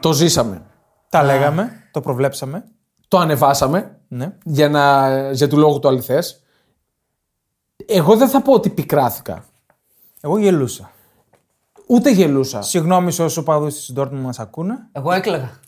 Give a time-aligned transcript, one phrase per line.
[0.00, 0.62] Το ζήσαμε.
[1.08, 2.64] Τα λέγαμε, το προβλέψαμε.
[3.08, 4.32] Το ανεβάσαμε Ναι.
[4.44, 6.42] για, να, για του λόγου του αληθές.
[7.86, 9.44] Εγώ δεν θα πω ότι πικράθηκα.
[10.20, 10.90] Εγώ γελούσα.
[11.86, 12.62] Ούτε γελούσα.
[12.62, 14.88] Συγγνώμη σε όσους παδού της Dortmund μας ακούνε.
[14.92, 15.60] Εγώ έκλαιγα.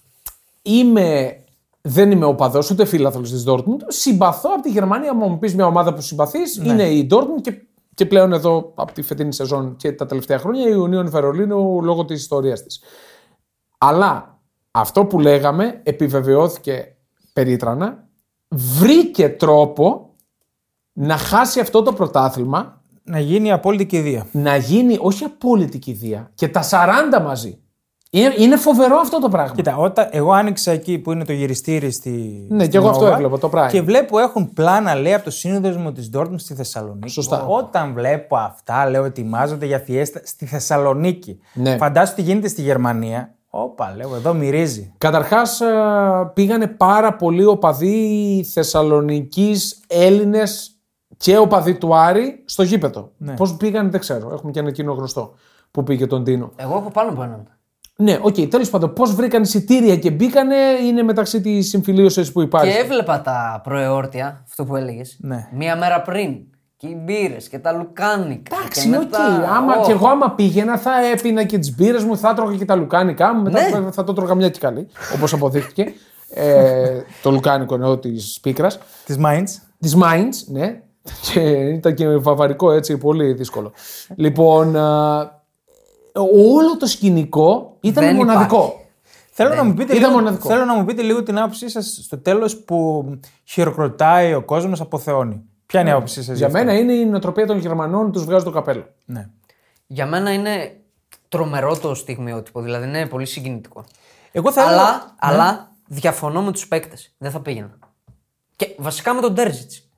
[0.62, 1.40] Είμαι,
[1.80, 3.80] δεν είμαι οπαδός ούτε φίλαθλος της Dortmund.
[3.86, 5.14] Συμπαθώ από τη Γερμανία.
[5.14, 7.62] Μου πεις μια ομάδα που συμπαθείς είναι η Dortmund και,
[7.94, 12.04] και πλέον εδώ από τη φετινή σεζόν και τα τελευταία χρόνια η Union Βερολίνου λόγω
[12.04, 12.80] της ιστορίας της.
[13.82, 14.38] Αλλά
[14.70, 16.96] αυτό που λέγαμε επιβεβαιώθηκε
[17.32, 18.08] περίτρανα.
[18.48, 20.14] Βρήκε τρόπο
[20.92, 24.26] να χάσει αυτό το πρωτάθλημα Να γίνει η απόλυτη κηδεία.
[24.32, 27.58] να γίνει όχι απόλυτη κηδεία και τα 40 μαζί.
[28.12, 29.54] Είναι, είναι φοβερό αυτό το πράγμα.
[29.54, 32.46] Κοίτα, όταν, εγώ άνοιξα εκεί που είναι το γυριστήρι στη.
[32.48, 33.68] Ναι, στη και εγώ αυτό Nova έβλεπα, το Prime.
[33.70, 37.08] Και βλέπω έχουν πλάνα, λέει, από το σύνδεσμο της Dortmund στη Θεσσαλονίκη.
[37.08, 37.46] Σωστά.
[37.46, 41.40] Όταν βλέπω αυτά, λέω, ετοιμάζονται για φιέστα στη Θεσσαλονίκη.
[41.54, 41.76] Ναι.
[41.76, 43.34] Φαντάσου τι γίνεται στη Γερμανία.
[43.52, 44.92] Όπα, λέω, εδώ μυρίζει.
[44.98, 45.66] Καταρχάς ε,
[46.34, 50.74] πήγανε πάρα πολλοί οπαδοί Θεσσαλονικής, Έλληνες
[51.16, 53.12] και οπαδοί του Άρη στο γήπεδο.
[53.16, 53.34] Ναι.
[53.34, 54.32] Πώς πήγανε δεν ξέρω.
[54.32, 55.34] Έχουμε και ένα εκείνο γνωστό
[55.70, 56.52] που πήγε τον Τίνο.
[56.56, 57.48] Εγώ έχω πάνω από έναν.
[57.96, 58.92] Ναι, ok, okay, τέλος πάντων.
[58.92, 62.72] Πώς βρήκαν εισιτήρια και μπήκανε είναι μεταξύ της συμφιλίωσης που υπάρχει.
[62.72, 65.16] Και έβλεπα τα προεόρτια, αυτό που έλεγες.
[65.20, 65.48] Ναι.
[65.52, 66.36] Μία μέρα πριν.
[66.80, 68.56] Και οι μπύρες και τα λουκάνικα.
[68.56, 69.02] Εντάξει, και οκ.
[69.02, 72.56] μετά- Άμα Ω, και εγώ άμα πήγαινα θα έπινα και τις μπύρες μου, θα τρώγα
[72.56, 73.42] και τα λουκάνικά μου.
[73.42, 73.90] Μετά Ναι.
[73.90, 74.86] θα το τρώγα μια και καλή.
[75.14, 75.92] Όπως αποδείχτηκε.
[76.34, 78.78] ε, το λουκάνικο εννοώ της πίκρας.
[79.04, 79.44] Της Mainz.
[79.80, 80.80] Της Mainz, ναι.
[81.32, 83.72] Και ήταν και βαβαρικό έτσι, πολύ δύσκολο.
[84.16, 85.18] λοιπόν, α,
[86.32, 88.56] όλο το σκηνικό ήταν Δεν μοναδικό.
[88.56, 88.78] υπάρχει.
[89.30, 90.48] Θέλω να, μου πείτε Ήταν λίγο, μοναδικό.
[90.48, 93.04] θέλω να μου πείτε λίγο την άποψή σας στο τέλος που
[93.44, 95.42] χειροκροτάει ο κόσμος, αποθεώνει.
[95.70, 98.50] Ποια είναι η άποψή σας Για μένα είναι η νοοτροπία των Γερμανών, τους βγάζει το
[98.50, 98.84] καπέλο.
[99.04, 99.28] Ναι.
[99.86, 100.76] Για μένα είναι
[101.28, 102.60] τρομερό το στιγμιότυπο.
[102.62, 103.84] Δηλαδή είναι πολύ συγκινητικό.
[104.32, 104.66] Εγώ θέλω.
[104.66, 105.00] Αλλά, Ναι.
[105.18, 107.14] αλλά διαφωνώ με τους παίκτες.
[107.18, 107.78] Δεν θα πήγαινα.
[108.56, 109.88] Και βασικά με τον Τέρζιτς.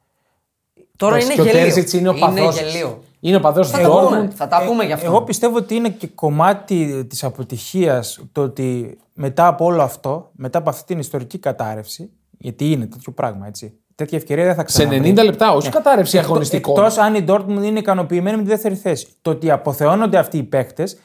[0.97, 1.63] Τώρα Εντάξει, είναι και ο γελίο.
[1.67, 2.73] Τέρζιτς είναι ο παδός Είναι της.
[2.73, 3.03] γελίο.
[3.21, 4.09] Είναι ο παδός Θα του τα Dortmund.
[4.09, 5.07] πούμε, θα τα πούμε γι' αυτό.
[5.07, 10.31] Ε, Εγώ πιστεύω ότι είναι και κομμάτι της αποτυχίας το ότι μετά από όλο αυτό,
[10.33, 13.79] μετά από αυτή την ιστορική κατάρρευση, γιατί είναι τέτοιο πράγμα, έτσι.
[13.95, 15.15] Τέτοια ευκαιρία δεν θα Σε ξαναβρει.
[15.19, 16.77] 90 λεπτά, όχι κατάρρευση αγωνιστικών.
[16.77, 19.07] Εκτός αν η Dortmund είναι ικανοποιημένη με τη δεύτερη θέση.
[19.23, 20.99] Το ότι αποθεώνονται αυτοί οι παίκτες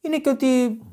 [0.00, 0.46] είναι και ότι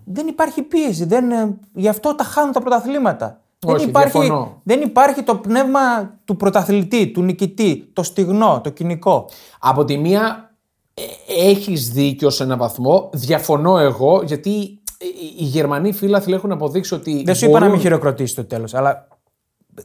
[0.06, 1.06] δεν υπάρχει πίεση.
[1.06, 3.42] Δεν, ε, γι' αυτό τα χάνουν τα πρωταθλήματα.
[3.66, 4.62] Όχι, δεν, υπάρχει, διαφωνώ.
[4.64, 5.80] δεν υπάρχει το πνεύμα
[6.26, 9.30] του πρωταθλητή, του νικητή, το στιγνό, το κυνικό.
[9.60, 10.52] Από τη μία
[10.94, 11.04] ε,
[11.50, 15.06] έχεις δίκιο σε έναν βαθμό, διαφωνώ εγώ, γιατί ε,
[15.40, 18.74] οι Γερμανοί φίλαθλοι έχουν αποδείξει ότι Δεν σου είπα να μπορούν, μην χειροκροτήσει το τέλος,
[18.74, 19.08] αλλά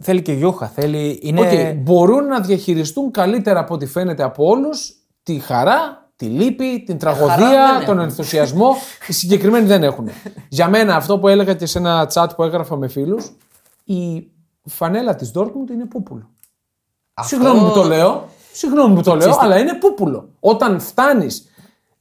[0.01, 0.67] θέλει και γιούχα.
[0.69, 1.41] Θέλει, είναι...
[1.41, 4.93] Οκ, μπορούν να διαχειριστούν καλύτερα από ό,τι φαίνεται από όλους
[5.23, 8.09] τη χαρά, τη λύπη, την χαρά τραγωδία, δεν τον έχουν.
[8.09, 8.75] ενθουσιασμό.
[9.09, 10.09] Οι συγκεκριμένοι δεν έχουν.
[10.49, 13.33] Για μένα αυτό που έλεγα και σε ένα chat που έγραφα με φίλους,
[13.85, 14.27] η
[14.65, 16.31] φανέλα της Dortmund είναι πούπουλο.
[17.15, 20.29] Αυτό- Συγγνώμη που το λέω, συγγνώμη που το λέω, αλλά είναι πούπουλο.
[20.41, 21.47] Όταν φτάνεις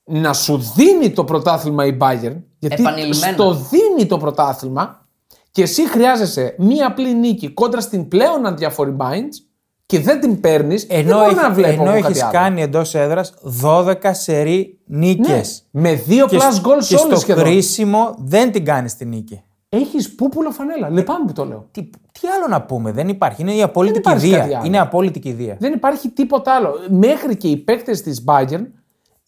[0.03, 3.33] να σου δίνει το πρωτάθλημα η Bayern, γιατί Επανειλημμένα.
[3.33, 5.00] στο δίνει το πρωτάθλημα
[5.51, 9.29] και εσύ χρειάζεσαι μία απλή νίκη κόντρα στην πλέον αδιάφορη Mainz
[9.85, 12.31] και δεν την παίρνεις, δεν Ενώ, μπορώ έχει, να βλέπω ενώ εγώ έχεις κάτι άλλο.
[12.31, 15.63] κάνει εντός έδρας 12 σερή νίκες.
[15.71, 17.43] Ναι, με δύο Και, plus σ- goal και σε όλες στο σχεδόν.
[17.43, 19.41] κρίσιμο δεν την κάνεις τη νίκη.
[19.69, 20.89] Έχεις πούπουλο φανέλα.
[20.89, 21.67] Λυπάμαι που το λέω.
[21.71, 21.81] Τι,
[22.11, 23.41] τι άλλο να πούμε, δεν υπάρχει.
[23.41, 24.57] Είναι η απόλυτη Δεν υπάρχει κάτι κηδεία.
[24.57, 24.67] άλλο.
[24.67, 25.55] Είναι απόλυτη κηδεία.
[25.59, 26.73] Δεν υπάρχει τίποτα άλλο.
[26.89, 28.65] Μέχρι και οι παίκτες της Bayern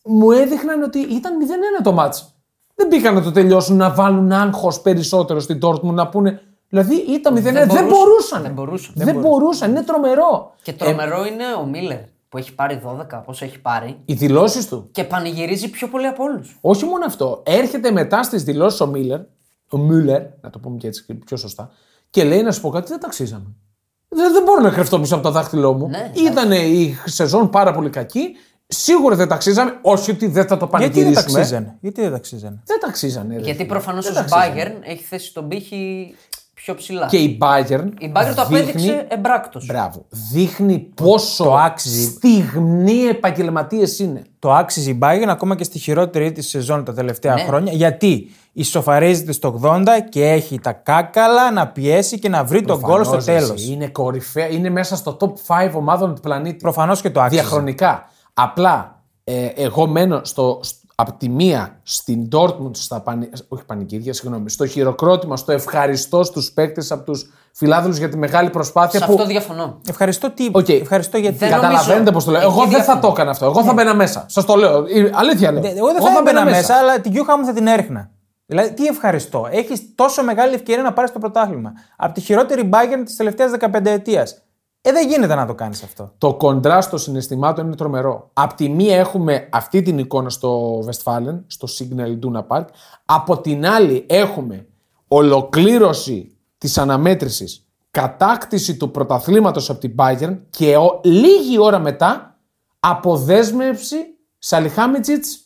[0.06, 1.34] μου έδειχναν ότι ήταν
[1.80, 2.33] 0-1 το μάτς.
[2.76, 6.42] Δεν μπήκαν να το τελειώσουν, να βάλουν άγχος περισσότερο στην Dortmund, να πούνε.
[6.70, 7.42] Δηλαδή ήταν 0-1.
[7.42, 7.88] Δεν, μπορούσαν.
[7.88, 8.42] μπορούσαν.
[8.42, 8.94] Δεν μπορούσαν.
[8.96, 9.70] Δεν, μπορούσαν.
[9.70, 10.54] Είναι τρομερό.
[10.62, 13.98] Και τρομερό είναι ο Μίλλερ που έχει πάρει 12, πόσο έχει πάρει.
[14.06, 14.90] Οι δηλώσεις του.
[14.92, 16.58] Και πανηγυρίζει πιο πολύ από όλους.
[16.62, 17.42] Όχι μόνο αυτό.
[17.46, 19.20] Έρχεται μετά στις δηλώσεις ο Μίλλερ,
[19.70, 21.72] ο Μίλλερ, να το πούμε και έτσι πιο σωστά,
[22.10, 23.56] και λέει να σου πω κάτι, δεν ταξίζαμε.
[24.08, 25.88] Δεν, δεν μπορώ να κρυφτώ πίσω από το δάχτυλό μου.
[25.88, 28.36] Ναι, Ήταν η σεζόν πάρα πολύ κακή.
[28.74, 29.78] Σίγουρα δεν ταξίζαμε.
[29.82, 31.38] Όχι ότι δεν θα το Γιατί δεν πανηγυρίσουμε.
[31.40, 33.36] ταξίζανε; Γιατί δεν ταξίζανε; Δεν ταξίζανε.
[33.36, 33.42] ρε.
[33.42, 34.74] Γιατί προφανώς Δεν ο ταξίζανε.
[34.82, 36.14] Bayern έχει θέσει τον πήχη
[36.54, 37.06] πιο ψηλά.
[37.08, 37.88] Και η Bayern.
[38.00, 39.66] Η Bayern το δείχνει- απέδειξε εμπράκτως.
[39.66, 40.06] Μπράβο.
[40.10, 42.04] Δείχνει πόσο το άξιζε.
[42.04, 44.22] στιγνοί επαγγελματίες είναι.
[44.40, 47.42] Το άξιζε η Bayern ακόμα και στη χειρότερη της σεζόν τα τελευταία Ναι.
[47.44, 47.74] χρόνια.
[47.74, 53.04] Γιατί ισοφαρίζεται στο 80 και έχει τα κάκαλα να πιέσει και να βρει το γκολ
[53.04, 53.52] στο Προφανώς, τέλος.
[53.62, 54.48] εσύ, Είναι κορυφαία.
[54.48, 56.58] Είναι μέσα στο top 5 ομάδων του πλανήτη.
[56.58, 57.42] Προφανώς και το άξιζε.
[57.42, 58.08] Διαχρονικά.
[58.34, 64.14] Απλά ε, εγώ μένω στο, στο- από τη μία στην Dortmund, στα πανη, όχι πανηγύρια,
[64.14, 69.06] συγγνώμη, στο χειροκρότημα, στο ευχαριστώ στους παίκτες από τους φιλάθλους για τη μεγάλη προσπάθεια Σε
[69.06, 69.12] που...
[69.14, 69.80] αυτό διαφωνώ.
[69.90, 70.50] Ευχαριστώ τι.
[70.52, 70.70] Οκ.
[70.70, 71.38] Ευχαριστώ γιατί.
[71.38, 72.12] Δεν Καταλαβαίνετε νομίζω.
[72.12, 72.42] πώς το λέω.
[72.42, 73.00] Εκεί Εγώ δεν θα διαφωνώ.
[73.02, 73.46] το έκανα αυτό.
[73.46, 74.26] Εγώ θα μπαίνα μέσα.
[74.30, 74.86] Σας το λέω.
[74.88, 75.62] Η- Αλήθεια λέω.
[75.62, 78.10] Ναι, Εγώ δεν θα έμπαινα μέσα, αλλά την γιούχα μου θα την έριχνα.
[78.46, 79.48] Δηλαδή, τι ευχαριστώ.
[79.52, 81.72] Έχεις τόσο μεγάλη ευκαιρία να πάρεις το πρωτάθλημα.
[81.98, 84.43] Από τη χειρότερη Bayern της τελευταίας 15 ετίας.
[84.86, 86.14] Ε, δεν γίνεται να το κάνεις αυτό.
[86.18, 88.30] Το κοντράστο συναισθημάτων είναι τρομερό.
[88.34, 92.66] Απ' τη μία έχουμε αυτή την εικόνα στο Westfalen, στο Signal Duna Park.
[93.06, 94.68] Από την άλλη έχουμε
[95.08, 102.38] ολοκλήρωση της αναμέτρησης, κατάκτηση του πρωταθλήματος από την Bayern και ο- λίγη ώρα μετά
[102.80, 103.98] αποδέσμευση
[104.40, 105.43] Σαλιχάμιτζιτς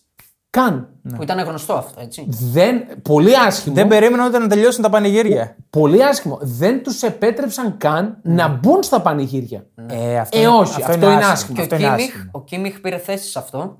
[0.49, 0.87] καν.
[1.15, 2.27] Που ήταν γνωστό αυτό, έτσι.
[2.29, 3.75] Δεν, πολύ άσχημο.
[3.75, 5.55] Δεν περίμενα ούτε να τελειώσουν τα πανηγύρια.
[5.69, 6.37] Πολύ άσχημο.
[6.41, 9.65] Δεν τους επέτρεψαν καν να μπουν στα πανηγύρια.
[9.89, 11.55] Ε, αυτό, Ε, όχι, αυτό είναι άσχημο.
[11.55, 12.29] Και ο Αυτό είναι Κίμιχ, άσχημο.
[12.33, 13.77] ο Κίμιχ πήρε θέση σε αυτό,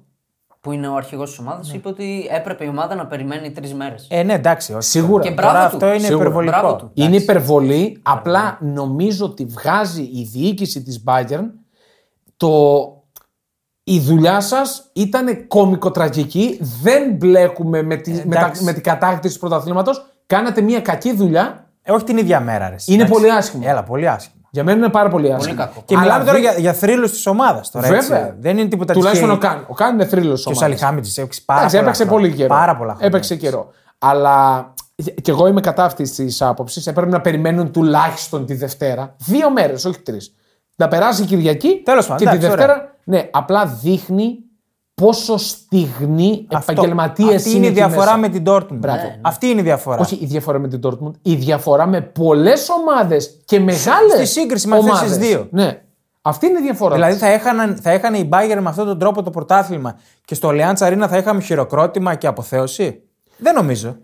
[0.61, 4.07] που είναι ο αρχηγός της ομάδας, είπε ότι έπρεπε η ομάδα να περιμένει τρεις μέρες.
[4.09, 4.73] Ε, ναι, εντάξει.
[4.73, 4.81] όχι.
[4.89, 5.23] Σίγουρα.
[5.23, 5.75] Και Τώρα μπράβο του.
[5.75, 6.23] αυτό είναι Σίγουρα.
[6.23, 6.57] υπερβολικό.
[6.59, 6.91] Μπράβο του.
[6.93, 7.99] Είναι υπερβολή.
[8.03, 11.45] Απλά νομίζω ότι βγάζει η διοίκηση της Bayern
[12.37, 12.51] το...
[13.89, 16.59] Η δουλειά σας ήταν κομικοτραγική.
[16.81, 18.63] Δεν μπλέκουμε με, τη, με, τα, εντάξει.
[18.63, 20.05] με την κατάκτηση του πρωταθλήματος.
[20.25, 21.65] Κάνατε μια κακή δουλειά.
[21.81, 22.69] Ε, όχι την ίδια μέρα.
[22.69, 23.19] Ρε, εσύ, Είναι εντάξει.
[23.21, 23.63] πολύ άσχημο.
[23.67, 24.35] Έλα, πολύ άσχημο.
[24.49, 25.55] Για μένα είναι πάρα πολύ άσχημο.
[25.55, 25.81] κακό.
[25.85, 27.71] Και Αλλά μιλάμε τώρα δεν- για, για θρύλους της ομάδας.
[27.71, 28.19] Τώρα, Βέβαια.
[28.19, 28.33] έτσι.
[28.39, 29.49] Δεν είναι τίποτα Τουλάχιστον τυχαίο.
[29.51, 29.65] ο Καν.
[29.69, 32.27] Ο Καν είναι θρύλος Και ο Σαλιχάμιτζης έπαιξε πάρα Εντάξει, πολλά έπαιξε χρόνια.
[32.27, 32.49] πολύ καιρό.
[32.55, 33.07] Πάρα πολλά χρόνια.
[33.07, 33.71] Έπαιξε καιρό.
[33.97, 34.67] Αλλά
[35.21, 36.87] και εγώ είμαι κατά αυτή τη άποψης.
[36.87, 39.15] Έπρεπε να περιμένουν τουλάχιστον τη Δευτέρα.
[39.17, 40.33] Δύο μέρες, όχι τρεις.
[40.79, 42.95] Να περάσει η Κυριακή Τέλος πάντων, και τη εντάξει, Δευτέρα.
[43.03, 44.37] Ναι, απλά δείχνει
[44.93, 48.67] πόσο στιγνοί Αυτό- επαγγελματίες Αυτή είναι η διαφορά με την Dortmund.
[48.71, 49.01] Μπράβο.
[49.01, 49.19] Ναι.
[49.21, 49.97] Αυτή είναι η διαφορά.
[49.97, 54.11] Όχι η διαφορά με την Dortmund, η διαφορά με πολλές ομάδες και μεγάλες.
[54.13, 55.47] στη σύγκριση με αυτές τις δύο.
[55.51, 55.81] Ναι.
[56.21, 56.93] Αυτή είναι η διαφορά.
[56.95, 60.49] Δηλαδή θα έχανε, θα έχανε η Bayern με αυτόν τον τρόπο το πρωτάθλημα και στο
[60.51, 63.01] Allianz Arena θα είχαμε χειροκρότημα και αποθέωση;
[63.37, 63.97] Δεν νομίζω.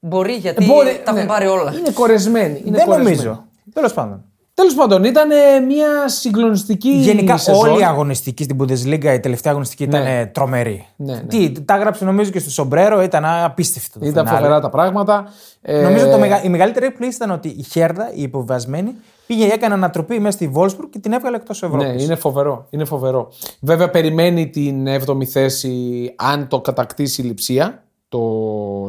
[0.00, 1.26] Μπορεί γιατί Μπορεί- τα έχουν ναι.
[1.26, 1.72] πάρει όλα.
[1.78, 2.62] Είναι κορεσμένοι.
[2.64, 3.16] Είναι Δεν κορεσμένοι.
[3.16, 3.44] νομίζω.
[3.72, 4.24] Τέλος πάντων.
[4.54, 6.88] Τέλος πάντων, ήταν ε, μια συγκλονιστική.
[6.90, 7.68] Γενικά σεζόν.
[7.68, 10.18] όλη η αγωνιστική στην Bundesliga, η τελευταία αγωνιστική ήταν Ναι.
[10.20, 10.86] ε, τρομερή.
[10.96, 11.20] Ναι, ναι.
[11.22, 13.98] Τι, τα έγραψε νομίζω και στο Σομπρέρο, ήταν απίστευτο.
[13.98, 14.42] το Ήταν φινάλε.
[14.42, 15.28] φοβερά τα πράγματα.
[15.62, 16.42] Ε, Νομίζω το μεγα...
[16.42, 18.94] η μεγαλύτερη έκπληξη ήταν ότι η Χέρδα, η υποβιβασμένη,
[19.26, 21.86] πήγε έκανε ανατροπή μέσα στη Βόλσμπουργκ και την έβγαλε εκτός Ευρώπης.
[21.86, 22.66] Ναι, είναι φοβερό.
[22.70, 23.32] είναι φοβερό.
[23.60, 28.20] Βέβαια, περιμένει την 7η θέση αν το κατακτήσει η λειψία, το,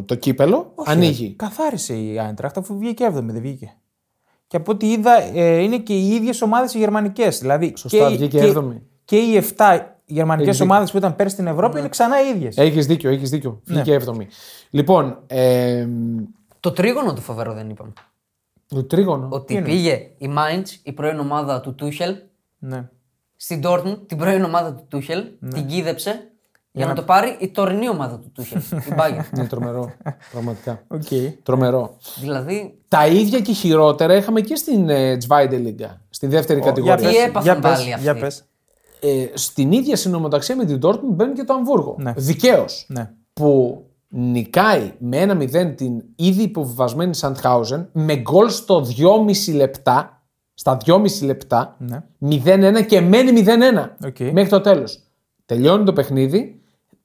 [0.05, 0.73] το κύπελο.
[0.85, 1.33] ανοίγει.
[1.37, 3.73] Καθάρισε η Άιντραχτ αφού βγήκε 7η, δεν βγήκε.
[4.53, 7.39] Και από ό,τι είδα, ε, είναι και οι ίδιες ομάδες οι γερμανικές.
[7.39, 8.81] Δηλαδή Σωστά, και, βγήκε και, έβδομη.
[9.05, 12.57] και οι 7 γερμανικές Έχεις ομάδες που ήταν πέρσι στην Ευρώπη είναι ξανά οι ίδιες.
[12.57, 13.61] Έχεις δίκιο, έχεις δίκιο.
[13.65, 14.27] Βγήκε 7η.
[14.69, 15.87] Λοιπόν, ε,
[16.59, 17.93] Το τρίγωνο το φοβερό δεν είπαμε.
[18.67, 19.27] το τρίγωνο.
[19.31, 22.15] Ότι πήγε η Mainz, η πρώην ομάδα του Τούχελ,
[22.59, 22.89] Ναι.
[23.35, 25.23] στην Dortmund, την πρώην ομάδα του Τούχελ,
[25.53, 26.31] την κίδεψε
[26.75, 28.59] για να το πάρει η τωρινή ομάδα του Τούχελ,
[28.89, 29.37] η Bayern.
[29.37, 29.91] Είναι τρομερό.
[30.31, 30.83] πραγματικά.
[30.95, 31.33] Okay.
[31.43, 31.97] Τρομερό.
[32.19, 37.09] δηλαδή, Τα ίδια και χειρότερα είχαμε και στην ε, Zweite Liga, στη δεύτερη κατηγορία.
[37.09, 38.03] Τι έπαθαν για πες, πάλι αυτοί.
[38.03, 38.43] για πες.
[38.99, 41.95] ε, στην ίδια συνομοταξία με την Dortmund μπαίνει και το Αμβούργο.
[41.99, 42.13] Ναι.
[42.17, 42.85] Δικαίως.
[42.89, 43.09] Ναι.
[43.33, 48.85] Που νικάει με ένα 0 την ήδη υποβιβασμένη Σαντχάουζεν με γκολ στο
[49.47, 50.17] 2,5 λεπτά.
[50.53, 51.75] Στα 2,5 λεπτά.
[51.79, 52.03] Ναι.
[52.79, 54.19] 0-1 και μένει 0-1 Οκ.
[54.19, 54.99] μέχρι το τέλος.
[55.45, 56.61] Τελειώνει το παιχνίδι.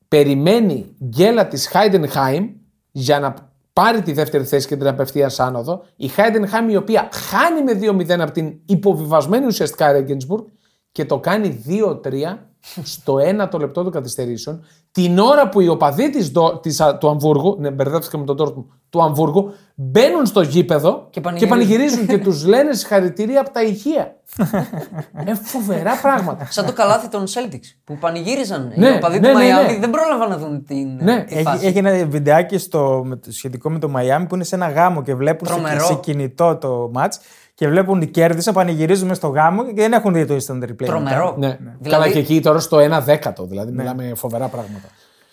[0.09, 2.49] Περιμένει γκέλα της Heidenheim
[2.91, 3.35] για να
[3.73, 5.85] πάρει τη δεύτερη θέση και την απευθεία άνοδο.
[5.97, 10.45] Η Heidenheim η οποία χάνει με 2-0 από την υποβιβασμένη ουσιαστικά Regensburg
[10.93, 11.65] και το κάνει
[12.03, 12.39] 2-3
[12.83, 14.65] στο ένατο λεπτό των καθυστερήσεων.
[15.03, 18.37] Την ώρα που οι οπαδοί της, Ντο- της, α, του Αμβούργου, ναι, μπερδεύτηκα με τον
[18.41, 21.59] Dortmund, του Αμβούργου, μπαίνουν στο γήπεδο Και και πανηγυρίζουν.
[21.59, 24.17] πανηγυρίζουν και τους λένε συγχαρητήρια από τα ηχεία.
[25.27, 26.47] ε, φοβερά πράγματα.
[26.51, 29.51] σαν το καλάθι των Celtics που πανηγύριζαν Ναι, οι οπαδοί ναι, του ναι, ναι.
[29.69, 31.25] Miami, δεν πρόλαβαν να δουν την, Ναι.
[31.25, 31.67] τη Έχει, φάση.
[31.67, 35.03] έχει ένα βιντεάκι στο, με το- σχετικό με το Miami που είναι σε ένα γάμο
[35.03, 35.85] και βλέπουν σε, Τρομερό.
[35.85, 37.13] σε κινητό το match
[37.59, 40.85] και βλέπουν ότι κέρδισαν, πανηγυρίζουν μες στο γάμο και δεν έχουν δει το instant replay.
[40.85, 41.35] Τρομερό.
[41.39, 41.47] Ναι.
[41.59, 44.89] Δηλαδή- Καλά και εκεί τώρα στο 1 δέκατο, δηλαδή μιλάμε φοβερά πράγματα.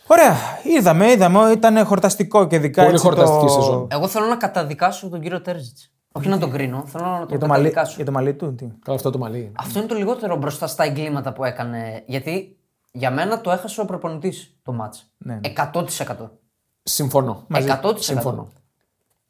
[0.08, 0.34] Ωραία,
[0.77, 3.51] είδαμε, είδαμε, ήταν χορταστικό και ειδικά Πολύ έτσι χορταστική το...
[3.51, 3.88] σεζόν.
[3.91, 5.91] Εγώ θέλω να καταδικάσω τον κύριο Τέρζιτς.
[6.12, 7.94] Όχι να τον κρίνω, θέλω να τον Για το, μαλλί, καταδικάσω.
[7.96, 9.38] για το μαλλί του, τι; Καλά, αυτό το μαλλί.
[9.39, 9.51] είναι.
[9.60, 12.03] Αυτό είναι το λιγότερο μπροστά στα εγκλήματα που έκανε.
[12.05, 12.58] Γιατί
[12.91, 15.12] για μένα το έχασε ο προπονητής το μάτς.
[15.17, 15.39] Ναι,
[15.74, 15.84] 100%.
[16.84, 17.46] Συμφωνώ.
[17.53, 17.94] 100%.
[17.98, 18.48] Συμφωνώ.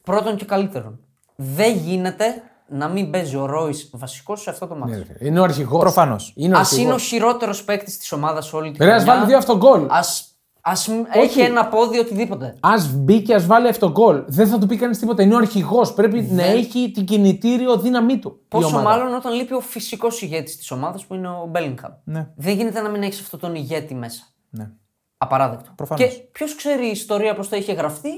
[0.03, 0.99] Πρώτον και καλύτερον.
[1.35, 2.25] Δεν γίνεται
[2.67, 4.91] να μην παίζει ο Ρόις βασικός σε αυτό το μάτς.
[4.91, 5.79] Ναι, ρε, Είναι ο αρχηγός.
[5.81, 6.33] Προφανώς.
[6.35, 7.03] Είναι ο Α είναι ο αρχηγός.
[7.03, 9.85] χειρότερος παίκτης της ομάδας όλη τη Ρε, ας βάλει δύο αυτογκόλ.
[9.89, 12.45] Ας, ας μ- έχει ένα πόδι οτιδήποτε.
[12.59, 14.23] Α μπει και ας βάλει αυτογκόλ.
[14.27, 15.23] Δεν θα του πει κανείς τίποτα.
[15.23, 15.93] Είναι ο αρχηγός.
[15.93, 18.39] Πρέπει να έχει την κινητήριο δύναμή του.
[18.41, 18.83] η Πόσο ομάδα.
[18.83, 21.91] μάλλον όταν λείπει ο φυσικός ηγέτης της ομάδας που είναι ο Μπέλιγχαμ.
[22.03, 22.27] Ναι.
[22.35, 24.23] Δεν γίνεται να μην έχεις αυτόν τον ηγέτη μέσα.
[24.49, 24.69] Ναι.
[25.17, 25.71] Απαράδεκτο.
[25.75, 26.03] Προφανώς.
[26.07, 28.09] Και ποιος ξέρει η ιστορία πώς θα είχε γραφτεί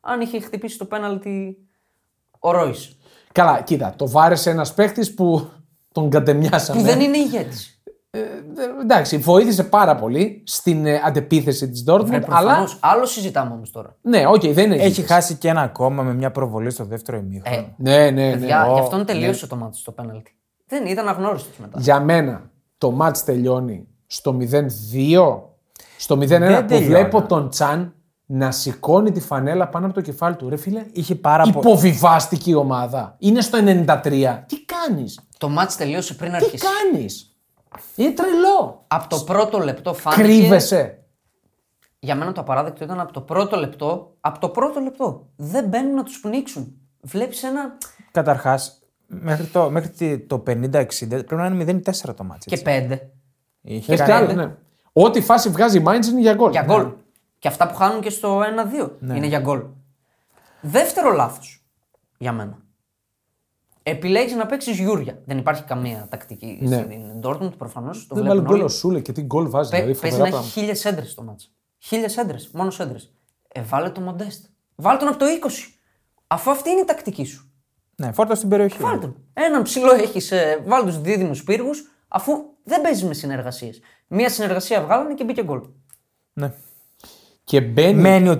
[0.00, 1.56] αν είχε χτυπήσει το πέναλτι
[2.38, 2.96] ο Ρόις.
[3.34, 5.48] Καλά, κοίτα, το βάρεσε ένας παίχτης που
[5.92, 6.80] τον κατεμιάσαμε.
[6.80, 7.82] Που δεν είναι ηγέτης.
[8.10, 8.20] Ε,
[8.80, 12.20] εντάξει, βοήθησε πάρα πολύ στην ε, αντεπίθεση της Dortmund, αλλά.
[12.20, 12.78] Προφανώς.
[12.80, 13.96] Άλλο συζητάμε όμως τώρα.
[14.00, 14.82] Ναι, οκ, δεν είναι.
[14.82, 17.56] Έχει χάσει και ένα ακόμα με μια προβολή στο δεύτερο ημίχρονο.
[17.56, 18.30] Ε, Ναι, ναι, ναι.
[18.30, 20.34] παιδιά, Ω, γι' αυτόν τελείωσε το μάτι στο πέναλτι.
[20.66, 21.78] Δεν ήταν αγνώριστος μετά.
[21.80, 25.40] Για μένα το μάτς τελειώνει στο 0-2,
[25.98, 26.84] στο 0-1 που τελειώνει.
[26.86, 27.94] βλέπω τον Τσάν
[28.26, 30.48] να σηκώνει τη φανέλα πάνω από το κεφάλι του.
[30.48, 31.54] Ρε φίλε, Είχε πάρα πολύ.
[31.58, 33.14] υποβιβάστηκε η ομάδα.
[33.18, 34.44] Είναι στο 93.
[34.46, 36.64] Τι κάνεις, Το μάτς τελείωσε πριν τι αρχίσει.
[36.92, 37.36] κάνεις;
[37.96, 38.84] Είναι τρελό.
[38.86, 40.22] Από το πρώτο λεπτό φάνηκε.
[40.22, 40.98] Κρύβεσαι.
[41.98, 44.14] Για μένα το απαράδεκτο ήταν από το πρώτο λεπτό.
[44.20, 45.26] Από το πρώτο λεπτό.
[45.36, 46.72] Δεν μπαίνουν να τους πνίξουν.
[47.00, 47.76] Βλέπεις ένα.
[48.10, 52.46] Καταρχάς, μέχρι το, μέχρι τη- το 50-60 πρέπει να είναι 0-4 το μάτι.
[52.46, 53.10] και πέντε.
[53.60, 54.54] Είχε Έχει κάνει- άλλο, ναι.
[54.92, 56.50] Ό,τι φάση βγάζει η Mainz είναι για γκολ.
[56.50, 56.88] Για γκολ.
[57.44, 59.16] Και αυτά που χάνουν και στο 1-2 Ναι.
[59.16, 59.62] είναι για γκολ.
[60.60, 61.64] Δεύτερο λάθος
[62.18, 62.58] για μένα.
[63.82, 65.22] Επιλέγεις να παίξεις Γιούρια.
[65.24, 66.76] Δεν υπάρχει καμία τακτική Ναι.
[66.76, 68.06] στην Dortmund προφανώς.
[68.06, 68.64] Το Δεν βάλει βλέπουν γκολ όλοι.
[68.64, 69.70] ο Σούλε και τι γκολ βάζει.
[69.70, 70.60] Πε- Δηλαδή, Παίζει φοβερά να έχει πράγματα.
[70.60, 71.48] χίλιες έντρες το μάτσα.
[71.78, 72.50] Χίλιες έντρες.
[72.52, 73.12] Μόνος έντρες.
[73.48, 74.44] Ε, βάλε το Μοντέστ.
[74.74, 75.78] Βάλε τον από το 20.
[76.26, 77.52] Αφού αυτή είναι η τακτική σου.
[77.96, 78.82] Ναι, φόρτα στην περιοχή.
[78.82, 79.16] Βάλε τον.
[79.32, 80.32] Έναν ψηλό έχεις.
[80.32, 82.32] Ε, βάλε τους δίδυμους πύργους, αφού
[82.64, 83.80] δεν παίζεις με συνεργασίες.
[84.06, 85.60] Μία συνεργασία βγάλανε και μπήκε γκολ.
[86.32, 86.52] Ναι.
[87.44, 88.00] Και μπαίνει.
[88.00, 88.36] Μένει ο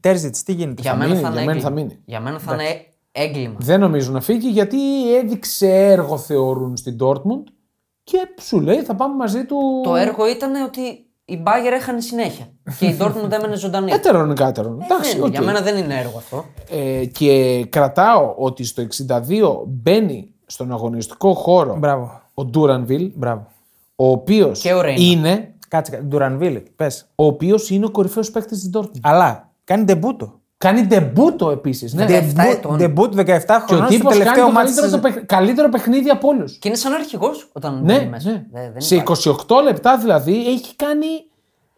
[0.00, 0.82] Τέρζιτς, τι γίνεται.
[0.82, 1.68] Για Θα μένα μείνει, θα είναι για μένα έγκλημα.
[1.68, 1.98] θα μείνει.
[2.04, 3.54] Για μένα θα είναι έγκλημα.
[3.58, 4.76] Δεν νομίζω να φύγει γιατί
[5.16, 7.42] έδειξε έργο θεωρούν στην Dortmund
[8.04, 9.56] και σου λέει θα πάμε μαζί του.
[9.84, 10.80] Το έργο ήταν ότι
[11.24, 12.46] η Μπάγερν έχανε συνέχεια.
[12.78, 13.92] και η Dortmund έμενε ζωντανή.
[13.92, 14.80] Έτερον ή κάτερον.
[14.82, 15.30] Εντάξει, Δεν- οκ.
[15.30, 16.44] Για μένα δεν είναι έργο αυτό.
[16.70, 22.20] Ε, και κρατάω ότι στο 62 μπαίνει στον αγωνιστικό χώρο Μπράβο.
[22.34, 23.46] ο Ντούρανβιλ, Μπράβο.
[23.96, 25.00] ο οποίος Και ο Ρέινα.
[25.02, 26.06] είναι, Κάτσε, κάτσε.
[26.06, 27.06] Ντουρανβίλ, πες.
[27.14, 28.98] ο οποίος είναι ο κορυφαίος παίκτης της Dortmund.
[29.02, 30.40] Αλλά κάνει ντεμπούτο.
[30.56, 31.94] Κάνει ντεμπούτο επίσης.
[31.94, 32.06] Ναι.
[32.06, 32.76] 17 ετών.
[32.76, 33.22] Ντεμπούτο 17
[33.66, 34.66] Και ο χρονών στο τύπος κάνει τελευταίο το μάτι.
[34.74, 36.58] καλύτερο, το παιχ- καλύτερο παιχνίδι από όλους.
[36.58, 38.30] Και είναι σαν αρχηγός όταν Ναι, μπαίνει μέσα.
[38.30, 38.44] ναι.
[38.52, 39.28] Δεν- δεν Σε υπάρχει.
[39.28, 41.06] 28 λεπτά δηλαδή έχει κάνει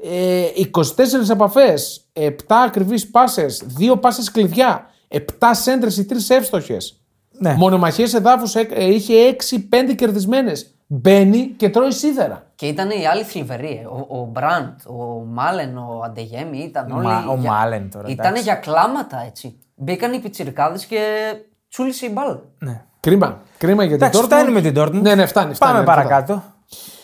[0.03, 7.01] ε, 24 επαφές, 7 ακριβείς πάσες, 2 πάσες κλειδιά, 7 σέντρες ή 3 εύστοχες.
[7.39, 7.55] Ναι.
[7.59, 10.75] Μονομαχίες εδάφους είχε 6-5 κερδισμένες.
[10.87, 12.47] Μπαίνει και τρώει σίδερα.
[12.55, 13.81] Και ήταν οι άλλοι θλιβεροί.
[13.83, 13.87] ε.
[13.87, 17.07] Ο, ο Μπραντ, ο Μάλεν, ο Αντεγέμι ήταν όλοι.
[17.07, 18.43] Μα- ο για- Μάλεν τώρα, Ήταν εντάξει.
[18.43, 19.59] για κλάματα έτσι.
[19.75, 20.99] Μπήκαν οι πιτσιρικάδες και
[21.69, 22.43] τσούλησε η μπάλα.
[22.59, 22.85] Ναι.
[23.01, 23.41] Κρίμα.
[23.59, 24.27] Κρίμα για την Εντάξει, Dortmund.
[24.27, 25.01] φτάνει με την Dortmund.
[25.03, 25.55] Ναι, ναι, φτάνει.
[25.55, 25.95] φτάνει Πάμε αρκετά.
[26.09, 26.43] παρακάτω.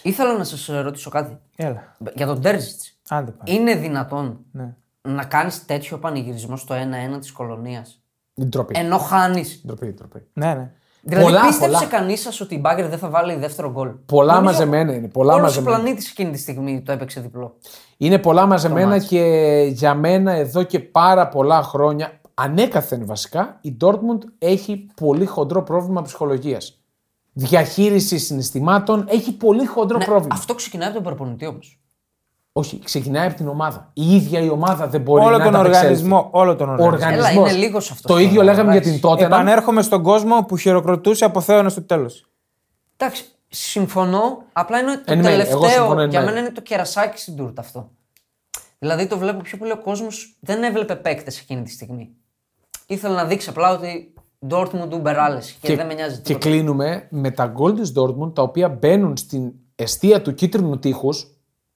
[0.03, 1.39] Ήθελα να σας ρωτήσω κάτι.
[1.57, 1.97] Έλα.
[2.15, 2.81] Για τον Τέρζιτ.
[3.09, 3.51] Άντε πάμε.
[3.59, 4.75] Είναι δυνατόν Ναι.
[5.03, 8.03] να κάνεις τέτοιο πανηγυρισμό στο 1-1 της κολονίας.
[8.35, 8.75] Είναι ντροπή.
[8.79, 10.27] Ενώ χάνεις; Ντροπή, ντροπή.
[10.33, 10.71] Ναι, ναι.
[11.05, 11.87] Δηλαδή Πολλά, πίστεψε πολλά.
[11.87, 15.35] κανείς σας ότι η Μπάγκερ δεν θα βάλει δεύτερο γκολ; Πολλά Νομίζω μαζεμένα είναι, πολλά
[15.35, 15.77] όλος μαζεμένα.
[15.77, 17.55] ο πλανήτης εκείνη τη στιγμή το έπαιξε διπλό.
[17.97, 19.07] Είναι πολλά μαζεμένα μάτς.
[19.07, 19.23] και
[19.73, 26.03] για μένα εδώ και πάρα πολλά χρόνια, ανέκαθεν βασικά, η Dortmund έχει πολύ χοντρό πρόβλημα
[26.03, 26.77] ψυχολογίας.
[27.33, 30.35] Διαχείριση συναισθημάτων έχει πολύ χοντρό Ναι, πρόβλημα.
[30.35, 31.82] αυτό ξεκινάει από τον προπονητή όμως.
[32.53, 33.91] Όχι, ξεκινάει από την ομάδα.
[33.93, 35.87] Η ίδια η ομάδα δεν μπορεί Όλο να τον ανταπεξέλθει.
[35.87, 36.29] οργανισμό.
[36.33, 36.95] Όλο τον Ο οργανισμό.
[36.95, 37.35] οργανισμός.
[37.49, 38.91] Έλα, είναι λίγος αυτός Το τώρα, ίδιο λέγαμε για εντάξει.
[38.93, 39.25] την τότε.
[39.25, 42.27] Επανέρχομαι στον κόσμο που χειροκροτούσε από θέωνα στο τέλος.
[42.97, 44.43] Εντάξει, συμφωνώ.
[44.53, 45.71] Απλά είναι το Εν μέρει, εγώ τελευταίο.
[45.71, 46.33] συμφωνώ εν για μέρει.
[46.33, 47.91] μένα είναι το κερασάκι στην τούρτα αυτό.
[48.79, 52.11] Δηλαδή το βλέπω πιο πολύ ο κόσμος δεν έβλεπε παίκτες εκείνη τη στιγμή.
[52.87, 54.13] Ήθελε να δείξει απλά ότι
[54.49, 56.49] Dortmund Uber άλλες και, δεν με νοιάζει και τίποτα.
[56.49, 61.27] κλείνουμε με τα γκολ της Dortmund τα οποία μπαίνουν στην αιστεία του κίτρινου τείχους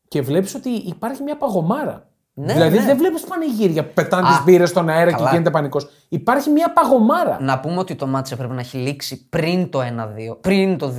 [0.09, 2.07] και βλέπεις ότι υπάρχει μια παγωμάρα.
[2.39, 2.85] Ναι, δηλαδή ναι.
[2.85, 5.31] δεν βλέπεις πανηγύρια που πετάνε Α, τις μπύρες στον αέρα και καλά.
[5.31, 5.89] γίνεται πανικός.
[6.09, 7.39] Υπάρχει μια παγωμάρα.
[7.41, 10.93] Να πούμε ότι το μάτς έπρεπε να έχει λήξει πριν το 1-2, πριν το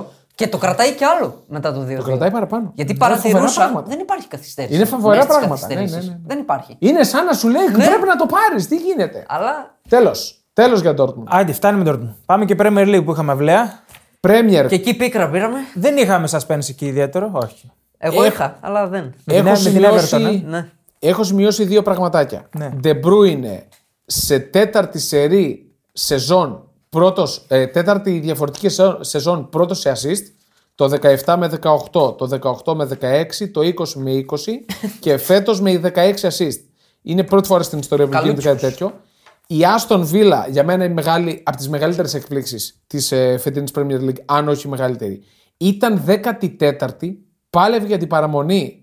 [0.00, 0.02] 2-2
[0.34, 1.96] και το κρατάει κι άλλο μετά το 2-2.
[1.96, 2.72] Το κρατάει παραπάνω.
[2.74, 3.88] Γιατί Είναι φοβερά παρατηρούσα, πράγματα.
[3.88, 4.74] δεν υπάρχει καθυστέρηση.
[4.74, 5.66] Είναι φοβερά μέσα στις πράγματα.
[5.66, 6.08] Ναι, καθυστερήσεις.
[6.08, 6.34] ναι, ναι, ναι.
[6.34, 6.76] Δεν υπάρχει.
[6.78, 7.84] Είναι σαν να σου λέει Ναι.
[7.86, 8.68] πρέπει να το πάρεις.
[8.68, 9.24] Τι γίνεται.
[9.28, 10.38] Αλλά Τέλος.
[10.52, 11.24] Τέλος για Dortmund.
[11.24, 13.72] Άντε, φτάνει με τον Πάμε και Premier League που είχαμε αυλαία.
[14.20, 14.66] Premier.
[14.68, 15.58] και εκεί πίκρα πήραμε.
[15.74, 17.70] Δεν είχαμε suspense εκεί ιδιαίτερο, όχι.
[18.06, 19.04] Εγώ Έχ- είχα, αλλά δεν.
[19.04, 20.48] Με την- Έχω με την σημειώσει, Everton, ε.
[20.50, 20.68] Ναι.
[20.98, 22.48] έχω σημειώσει δύο πραγματάκια.
[22.56, 22.70] Ναι.
[22.84, 23.58] De Bruyne
[24.06, 30.32] σε τέταρτη σερή σεζόν, πρώτος, ε, τέταρτη διαφορετική σεζόν- σεζόν πρώτος σε assist,
[30.74, 34.64] το 17 με 18, το 18 με 16, το 20 με 20
[35.00, 36.58] και φέτος με 16 assist.
[37.02, 38.92] Είναι πρώτη φορά στην ιστορία που γίνεται κάτι τέτοιο.
[39.46, 44.00] Η Aston Villa για μένα είναι μεγάλη, από τις μεγαλύτερες εκπλήξεις της ε, φετινής Premier
[44.00, 45.22] League, αν όχι η μεγαλύτερη.
[45.56, 47.23] Ήταν 14η,
[47.54, 48.78] πάλευε για την παραμονή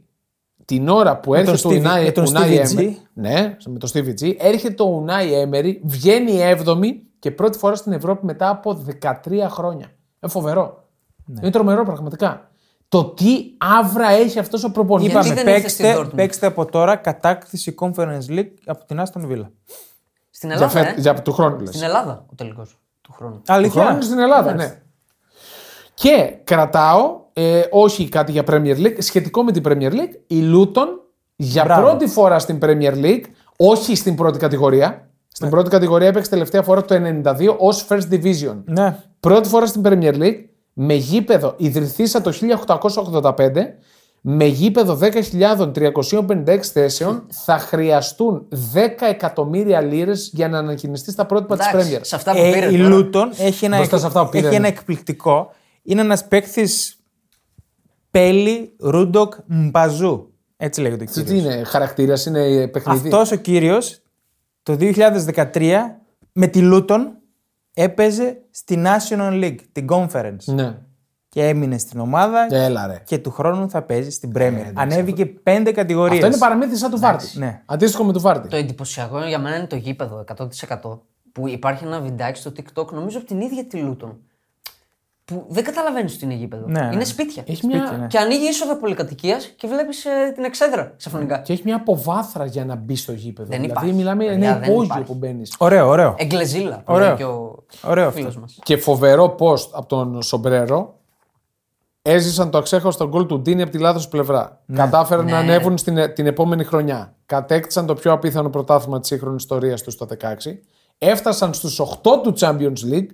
[0.65, 2.77] την ώρα που Με έρχεται τον ο Stevie- Unai με τον Unai Stevie G.
[2.79, 2.91] Emery.
[3.13, 4.33] Ναι, με τον Stevie G.
[4.37, 9.85] Έρχεται ο Unai Emery, βγαίνει 7η και πρώτη φορά στην Ευρώπη μετά από 13 χρόνια.
[10.19, 10.87] Είναι φοβερό.
[11.25, 11.39] Ναι.
[11.41, 12.49] Είναι τρομερό πραγματικά.
[12.87, 15.11] Το τι άβρα έχει αυτός ο προπονητής.
[15.13, 16.15] Γιατί Είπαμε, δεν ήρθε στην παίξτε, Dortmund?
[16.15, 19.47] παίξτε από τώρα κατάκτηση Conference League από την Aston Villa.
[20.29, 20.67] Στην Για, Ελλάδα.
[20.69, 20.79] φε...
[20.79, 21.69] ε; για του χρόνου λες.
[21.69, 23.35] Στην Ελλάδα ο τελικός του χρόνου.
[23.35, 23.97] Του χρόνου Αλήθεια.
[24.01, 24.81] στην Ελλάδα, ναι.
[25.93, 30.87] Και κρατάω ε, όχι κάτι για Premier League, σχετικό με την Premier League, η Luton
[31.35, 31.81] για Μπράβο.
[31.81, 33.23] πρώτη φορά στην Premier League,
[33.57, 35.09] όχι στην πρώτη κατηγορία.
[35.27, 38.55] Στην πρώτη κατηγορία έπαιξε τελευταία φορά το 92 ως First Division.
[38.65, 38.97] Ναι.
[39.19, 40.39] Πρώτη φορά στην Premier League,
[40.73, 43.33] με γήπεδο ιδρυθήσα το 1885,
[44.21, 48.77] με γήπεδο 10.356 θέσεων, θα χρειαστούν 10
[49.09, 51.99] εκατομμύρια λίρες για να ανακοινιστεί στα πρότυπα της Εντάξει, Premier.
[52.01, 52.89] σε αυτά που Ε, πήρε η τώρα.
[52.89, 54.67] Λούτον έχει ένα, Μπροστά σε αυτά που πήρε, έχει ναι.
[54.67, 55.51] ένα εκπληκτικό.
[55.83, 56.95] Είναι ένας παίκτης
[58.11, 60.33] Πέλι Ρούντοκ Μπαζού.
[60.57, 61.43] Έτσι λέγεται ο Τι κύριος.
[61.43, 64.01] είναι, χαρακτήρας, είναι παιχνίδι; Αυτός ο κύριος
[64.63, 65.71] το 2013
[66.31, 67.11] με τη Λούτον
[67.73, 70.43] έπαιζε στη National League, την Conference.
[70.45, 70.77] Ναι.
[71.29, 73.01] Και έμεινε στην ομάδα Έλα ρε.
[73.05, 74.71] και του χρόνου θα παίζει στην Premier.
[74.73, 76.13] Ανέβηκε πέντε κατηγορίες.
[76.15, 77.39] Αυτό είναι παραμύθι σαν του Βάρτη.
[77.39, 77.61] ναι.
[77.65, 78.47] Αντίστοιχο με του Βάρτη.
[78.47, 80.99] Το εντυπωσιακό για μένα είναι το γήπεδο 100%
[81.31, 84.17] που υπάρχει ένα βιντεάκι στο TikTok, νομίζω από την ίδια τη Λούτον.
[85.31, 86.65] Που δεν καταλαβαίνεις ότι είναι γήπεδο.
[86.67, 86.89] Ναι, ναι.
[86.93, 87.43] Είναι σπίτια.
[87.47, 87.77] Έχει μια...
[87.77, 88.07] Σπίτια, ναι.
[88.07, 91.37] Και ανοίγει είσοδο πολυκατοικίας και βλέπεις την εξέδρα ξαφνικά.
[91.37, 93.47] Και έχει μια αποβάθρα για να μπει στο γήπεδο.
[93.49, 93.93] Δεν δηλαδή υπάρχει.
[93.93, 95.03] μιλάμε για Παιδιά, ένα δεν υπόγειο υπάρχει.
[95.05, 95.55] που μπαίνεις.
[95.57, 96.15] Ωραίο, ωραίο.
[96.17, 96.75] Εγκλεζίλα.
[96.77, 97.07] που Ωραίο.
[97.07, 98.39] λέει και ο Ωραίο φίλος αυτό.
[98.39, 98.59] μας.
[98.63, 100.95] Και φοβερό post από τον Σομπρέρο.
[102.03, 104.61] Έζησαν το αξέχαστο γκολ του Ντίνι από τη λάθος πλευρά.
[104.73, 107.15] Κατάφεραν να ανέβουν στην, την επόμενη χρονιά.
[107.25, 110.25] Κατέκτησαν το πιο απίθανο πρωτάθλημα της σύγχρονης ιστορίας τους στο 16.
[110.97, 113.07] Έφτασαν στους 8 του Champions League.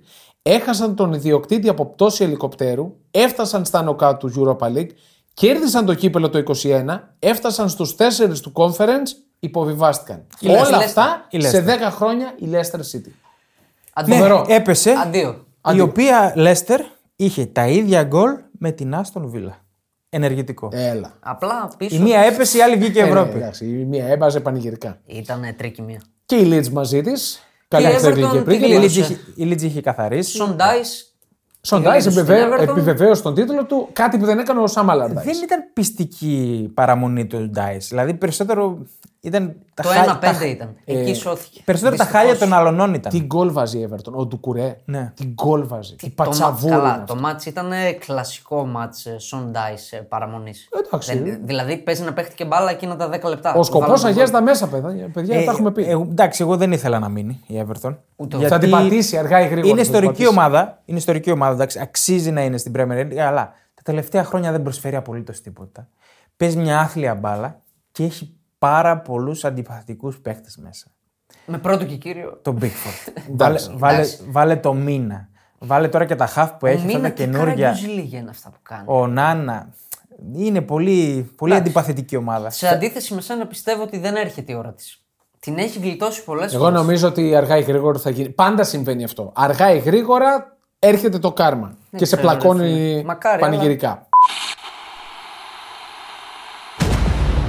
[0.50, 2.94] Έχασαν τον ιδιοκτήτη από πτώση ελικοπτέρου.
[3.12, 4.90] Έφτασαν στα νοκά του Europa League.
[5.34, 7.00] Κέρδισαν το κύπελο το 21.
[7.20, 9.08] Έφτασαν στους 4 του Conference.
[9.40, 10.26] Υποβιβάστηκαν.
[10.40, 10.66] Η Leicester.
[10.68, 11.88] Όλα αυτά Η σε Leicester.
[11.88, 13.12] 10 χρόνια η Leicester City.
[13.94, 14.16] Αντίο.
[14.16, 14.46] Ναι, Φοβερό.
[14.48, 14.92] έπεσε.
[14.92, 15.30] Αντίο.
[15.30, 15.84] Η Αντίο.
[15.84, 16.82] οποία Λέστερ
[17.16, 19.58] είχε τα ίδια γκολ με την Άστον Βίλα.
[20.10, 20.70] Ενεργητικό.
[20.72, 21.14] Έλα.
[21.20, 23.38] Απλά Η πίσω μία έπεσε, η άλλη βγήκε Ε, ναι, Ευρώπη.
[23.38, 25.00] εντάξει, η μία έβαζε πανηγυρικά.
[25.06, 26.02] ήταν τρίκη μία.
[26.26, 27.42] Και η Leeds μαζί της.
[27.68, 28.60] Καλή η εξέγγλικη Everton πριν.
[28.62, 28.80] τι η δήλωσε.
[28.80, 30.32] Λίτζ είχε- η Λίτζ είχε καθαρίσει.
[30.36, 30.80] Σον Ντάι.
[31.62, 32.62] Στον Leeds Dice στην επιβεβαίω- Everton.
[32.70, 35.24] επιβεβαίωσε τον τίτλο του κάτι που δεν έκανε ο Σαμ Allardyce.
[35.24, 37.88] Δεν ήταν πιστική παραμονή του Ντάις.
[37.88, 38.78] Δηλαδή περισσότερο
[39.28, 39.56] ήταν.
[39.74, 40.76] Τα Το χάλια- 1-5 τα- ήταν.
[40.86, 41.62] Εκεί σώθηκε.
[41.66, 42.26] Περισσότερο τα Δυστυχώς.
[42.28, 43.12] χάλια των αλωνών ήταν.
[43.12, 44.12] Τι γκολ βάζει η Everton.
[44.14, 44.78] Ο Ντουκουρέ.
[44.86, 45.12] Ναι.
[45.16, 45.96] Τι γκολ βάζει.
[45.96, 46.70] Τι Το μα- πατσαβούρ.
[46.72, 47.14] είναι Καλά, αυτό.
[47.14, 47.72] το μάτς ήταν
[48.06, 49.74] κλασικό μάτς Σον Ντάι
[50.10, 50.70] παραμονής.
[50.86, 51.40] Εντάξει.
[51.44, 53.54] Δηλαδή παίζει να παίχτηκε μπάλα εκείνα τα 10 λεπτά.
[53.54, 54.40] Ο σκοπός Βάλαμε τον αγιάζει γκολ.
[54.40, 55.10] τα μέσα, παιδιά.
[55.14, 55.84] παιδιά Ε, τα έχουμε πει.
[55.84, 57.96] ε, εντάξει, εγώ δεν ήθελα να μείνει η Everton.
[58.16, 59.68] Ούτε Γιατί Θα την πατήσει αργά ή γρήγορα.
[59.68, 60.28] Είναι θα την ιστορική πατήσει.
[60.30, 60.82] ομάδα.
[60.86, 61.54] Είναι ιστορική ομάδα.
[61.54, 65.88] Εντάξει, αξίζει να είναι στην Premier League, αλλά τα τελευταία χρόνια δεν προσφέρει απολύτως τίποτα.
[66.38, 67.62] Παίζει μια άθλια μπάλα
[67.92, 70.86] και έχει πάρα πολλούς αντιπαθητικούς παίχτε μέσα.
[71.46, 72.40] Με πρώτο και κύριο.
[72.42, 73.14] Το Bigford.
[73.30, 74.20] βάλε, Εντάξει, βάλε, εντάξει.
[74.30, 75.30] βάλε το Μίνα.
[75.60, 77.78] Βάλε τώρα και τα χαφ που έχεις, αυτά Μήνα τα τι καινούργια.
[77.96, 78.84] λίγα είναι αυτά που κάνει.
[78.86, 79.74] Ο Νάνα.
[80.34, 81.70] Είναι πολύ, πολύ Εντάξει.
[81.70, 82.50] αντιπαθητική ομάδα.
[82.50, 85.02] Σε αντίθεση με σένα πιστεύω ότι δεν έρχεται η ώρα της.
[85.40, 86.54] Την έχει γλιτώσει πολλές φορές.
[86.68, 88.30] Εγώ νομίζω ότι αργά ή γρήγορα θα γίνει.
[88.30, 89.32] Πάντα συμβαίνει αυτό.
[89.36, 91.78] Αργά ή γρήγορα έρχεται το κάρμα.
[91.98, 93.04] και σε ξέρω, ρε πλακώνει φίλε.
[93.04, 94.07] Μακάρι, πανηγυρικά.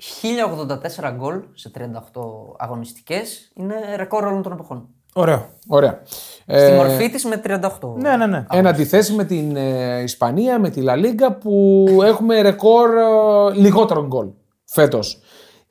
[0.00, 1.80] 1084 γκολ σε 38
[2.56, 4.88] αγωνιστικές είναι ρεκόρ όλων των εποχών.
[5.14, 5.46] Ωραίο.
[5.68, 6.02] Ωραία.
[6.06, 7.94] Στη Ε, μορφή της με 38.
[7.96, 8.46] Ναι, ναι, ναι.
[8.50, 14.06] Εν αντιθέσει με την ε, Ισπανία, με τη Λα Λίγκα που έχουμε ρεκόρ ε, λιγότερων
[14.06, 14.28] γκολ
[14.64, 15.20] φέτος.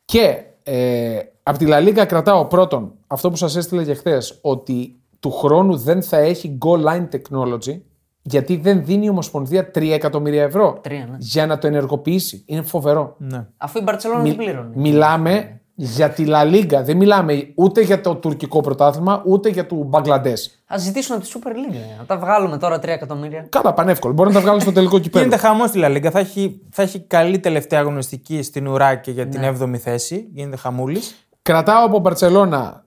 [0.06, 5.00] Και ε, από τη Λα Λίγκα κρατάω πρώτον αυτό που σας έστειλε και χθες ότι
[5.20, 7.82] του χρόνου δεν θα έχει goal line technology
[8.30, 11.15] γιατί δεν δίνει η Ομοσπονδία 3 εκατομμύρια ευρώ Τρία, ναι.
[11.20, 12.44] για να το ενεργοποιήσει.
[12.46, 13.15] Είναι φοβερό.
[13.18, 13.46] ναι.
[13.58, 14.70] Αφού η Μπαρσελόνα δεν πλήρωνε.
[14.76, 16.84] Μιλάμε για τη Λα Λίγκα.
[16.84, 20.63] Δεν μιλάμε ούτε για το τουρκικό πρωτάθλημα, ούτε για του Μπαγκλαντές.
[20.74, 21.76] Α ζητήσουν από τη Super League.
[21.76, 23.46] ε, Να τα βγάλουμε τώρα 3 εκατομμύρια.
[23.50, 24.13] Καλά, πανεύκολο.
[24.13, 25.24] Μπορεί να τα βγάλουν στο τελικό κυπέλο.
[25.24, 26.12] Γίνεται χαμός στη Λα Λίγκα.
[26.12, 30.28] Θα έχει, θα έχει καλή τελευταία αγωνιστική στην Ουράκη για την 7η θέση.
[30.34, 31.15] Γίνεται χαμούλης.
[31.42, 32.86] Κρατάω από Μπαρσελόνα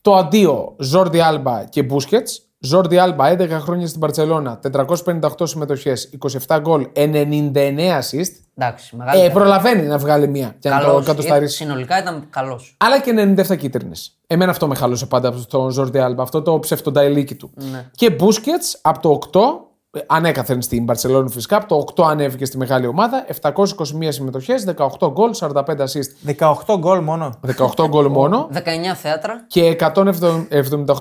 [0.00, 2.28] το αντίο Ζόρντι Άλμπα και Μπούσκετ.
[2.66, 6.10] Ζόρντι Άλμπα 11 χρόνια στην Μπαρσελόνα, 458 συμμετοχές,
[6.46, 8.32] 27 γκολ, 99 assist.
[8.58, 9.18] Εντάξει, μεγάλη.
[9.18, 9.32] Ε, καριέρα.
[9.32, 11.04] προλαβαίνει να βγάλει μία και να το Καλός.
[11.06, 11.56] κατοσταρίσει.
[11.56, 12.76] Συνολικά ήταν καλός.
[12.76, 14.18] Αλλά και 97 κίτρινες.
[14.26, 17.50] Εμένα αυτό με χάλωσε πάντα από τον Ζόρντι Άλμπα, αυτό το ψευτονταϊλίκι του.
[17.54, 17.88] Ναι.
[17.94, 19.65] Και Μπούσκετ από το 8, ε,
[20.06, 25.30] ανέκαθεν στην Μπαρσελόνα φυσικά, από το 8 ανέβηκε στη μεγάλη ομάδα, 721 συμμετοχές, 18 γκολ,
[25.34, 27.34] 45 assist, 18 γκολ μόνο.
[27.76, 28.48] 18 γκολ μόνο.
[28.52, 29.44] 19 θέατρα.
[29.46, 29.76] και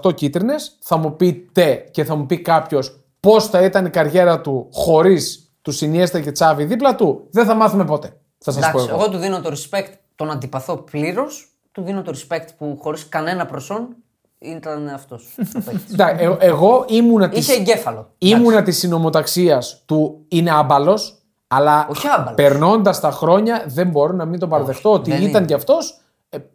[0.03, 0.77] 178 κίτρινες.
[0.81, 5.49] Θα μου πείτε και θα μου πει κάποιος πώς θα ήταν η καριέρα του χωρίς
[5.61, 8.17] τους Σινιέστα και Τσάβη δίπλα του, δεν θα μάθουμε ποτέ.
[8.37, 8.99] Θα σας πω Εντάξει, εγώ.
[9.01, 11.49] εγώ του δίνω το respect, τον αντιπαθώ πλήρως.
[11.71, 13.95] Του δίνω το respect που χωρίς κανένα προσόν
[14.39, 15.35] ήταν αυτός.
[15.93, 18.09] Εντάξει, ε- εγώ ήμουνα τη Είχε εγκέφαλο.
[18.17, 21.17] ήμουνα της συνομοταξίας του είναι άμπαλος,
[21.47, 22.33] αλλά Όχι άμπαλος.
[22.35, 25.45] περνώντας τα χρόνια δεν μπορώ να μην τον παραδεχτώ ότι δεν ήταν είναι.
[25.45, 25.99] κι αυτός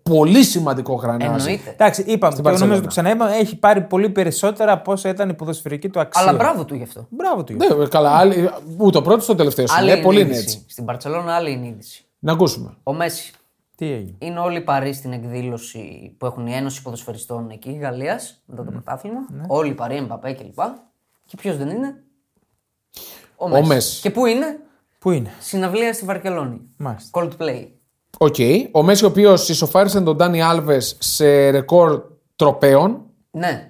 [0.02, 1.24] πολύ σημαντικό γρανάζι.
[1.50, 1.70] Εννοείται.
[1.70, 2.64] Εντάξει, είπαμε, και Μπαρσελόνα.
[2.66, 6.22] νομίζω το ξαναείπαμε, έχει πάρει πολύ περισσότερα από όσα ήταν η ποδοσφαιρική του αξία.
[6.28, 7.06] Αλλά μπράβο του γι' αυτό.
[7.10, 7.52] Μπράβο του.
[7.78, 9.64] Ναι, καλά, άλλη, ούτε ο πρώτο, το τελευταίο.
[9.68, 10.56] Άλλη Ναι, είναι πολύ η είναι είδηση.
[10.56, 10.64] έτσι.
[10.68, 12.04] Στην Μπαρσελόνα άλλη είναι η είδηση.
[12.18, 12.74] Να ακούσουμε.
[12.82, 13.32] Ο Μέσι
[13.80, 18.42] Τι έγινε; είναι όλοι οι παρόντες στην εκδήλωση που έχουν η Ένωση Ποδοσφαιριστών εκεί, Γαλλίας,
[18.46, 19.20] μετά το πρωτάθλημα.
[19.46, 20.58] Όλοι οι παροί, Εμπαπέ κλπ.
[21.26, 22.02] Και ποιος δεν είναι;
[23.36, 23.68] Ο, Μέσι.
[23.68, 24.00] Μέσι.
[24.00, 24.60] Και πού είναι,
[24.98, 26.60] Πού είναι; συναυλία στη Βαρκελόνη.
[26.76, 27.20] Μάλιστα.
[27.20, 27.66] Coldplay.
[28.18, 28.36] Οκ.
[28.72, 32.02] Ο Μέσι, ο οποίος ισοφάρισε τον Ντάνι Άλβες σε ρεκόρ
[32.36, 33.69] τροπαίων Ναι,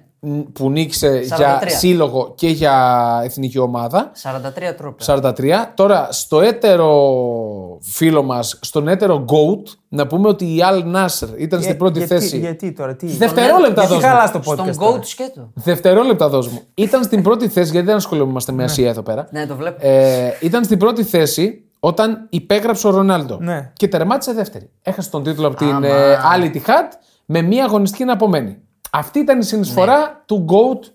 [0.53, 1.35] που νίκησε 43.
[1.37, 2.75] για σύλλογο και για
[3.23, 4.11] εθνική ομάδα.
[4.23, 5.05] 43 τρόπια.
[5.05, 5.71] 43.
[5.75, 11.59] Τώρα, στο έτερο φίλο μας, στον έτερο GOAT, να πούμε ότι η Al Nasser ήταν
[11.59, 12.37] στην Για- πρώτη γιατί, θέση.
[12.37, 13.05] Γιατί τώρα, τι.
[13.07, 14.09] Δευτερόλεπτα Γιατί δώσ' μου.
[14.09, 14.73] χαλάς το podcast.
[14.73, 14.97] Στον τώρα.
[14.99, 15.51] GOAT σκέτο.
[15.53, 16.61] Δευτερόλεπτα δώσ' μου.
[16.73, 19.27] Ήταν στην πρώτη θέση, γιατί δεν ασχολούμαστε με Ασία εδώ πέρα.
[19.31, 19.87] Ναι, το βλέπω.
[19.87, 23.37] Ε, ήταν στην πρώτη θέση όταν υπέγραψε ο Ρονάλντο.
[23.41, 23.71] Ναι.
[23.73, 24.69] Και τερμάτισε δεύτερη.
[24.81, 26.91] Έχασε τον τίτλο από την ε, άλλη τη Χατ
[27.25, 28.57] με μία αγωνιστική να απομένει.
[28.93, 30.05] Αυτή ήταν η συνεισφορά Ναι.
[30.25, 30.87] του GOAT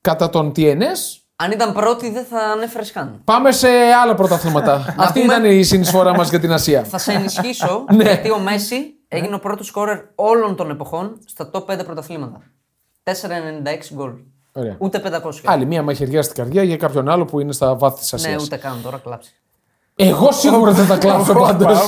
[0.00, 1.18] κατά τον TNS.
[1.36, 3.20] Αν ήταν πρώτη, δεν θα ανέφερες καν.
[3.24, 3.68] Πάμε σε
[4.02, 4.74] άλλα πρωταθλήματα.
[4.98, 6.84] Αυτή πούμε- ήταν η συνεισφορά μας για την Ασία.
[6.84, 8.02] Θα σε ενισχύσω Ναι.
[8.02, 12.40] γιατί ο Μέση έγινε ο πρώτος σκόρερ όλων των εποχών στα top 5 πρωταθλήματα.
[13.02, 14.10] 4,96 γκολ.
[14.52, 14.74] Ωραία.
[14.78, 15.30] Ούτε 500.
[15.44, 18.34] Άλλη μία μαχαιριά στην καρδιά για κάποιον άλλο που είναι στα βάθη της Ασίας.
[18.36, 19.32] Ναι, ούτε καν τώρα κλάψει.
[19.96, 21.78] Εγώ σίγουρα δεν θα κλάψω πάντως.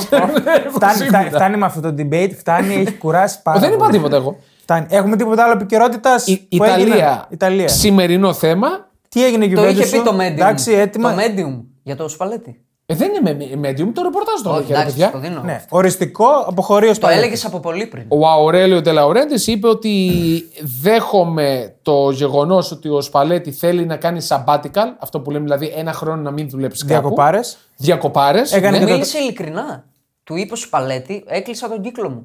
[0.73, 3.91] Φτάνει, φτάνει, φτάνει με αυτό το debate, φτάνει, έχει κουράσει πάρα Δεν είπα πολύ.
[3.91, 4.39] τίποτα εγώ.
[4.63, 4.85] Φτάνει.
[4.89, 6.15] Έχουμε τίποτα άλλο επικαιρότητα.
[6.25, 7.27] Η Ιταλία.
[7.29, 7.67] Ιταλία.
[7.67, 8.67] Σημερινό θέμα.
[9.09, 10.19] Τι έγινε η Το Juventus είχε πει σου; το Medium.
[10.19, 11.13] Εντάξει, έτοιμα.
[11.13, 12.57] Το Medium για το Σπαλέτη.
[12.85, 15.11] Ε, δεν είναι με medium, το ρεπορτάζ το Όχι, είχε, ρε εντάξει, παιδιά.
[15.11, 15.41] το δίνω.
[15.41, 17.19] Ναι, οριστικό αποχωρεί ο Το Σπαλέτη.
[17.19, 18.03] έλεγες από πολύ πριν.
[18.07, 20.11] Ο Αουρέλιο Τελαουρέντη είπε ότι
[20.81, 25.93] δέχομαι το γεγονός ότι ο Σπαλέτη θέλει να κάνει sabbatical, αυτό που λέμε δηλαδή ένα
[25.93, 26.99] χρόνο να μην δουλέψει κάπου.
[27.01, 27.57] Διακοπάρες.
[27.77, 28.51] Διακοπάρες.
[28.53, 28.83] Έκανε ναι.
[28.83, 29.83] και το- Μίλησε ειλικρινά.
[30.23, 32.23] Του είπε ο Σπαλέτη, έκλεισα τον κύκλο μου.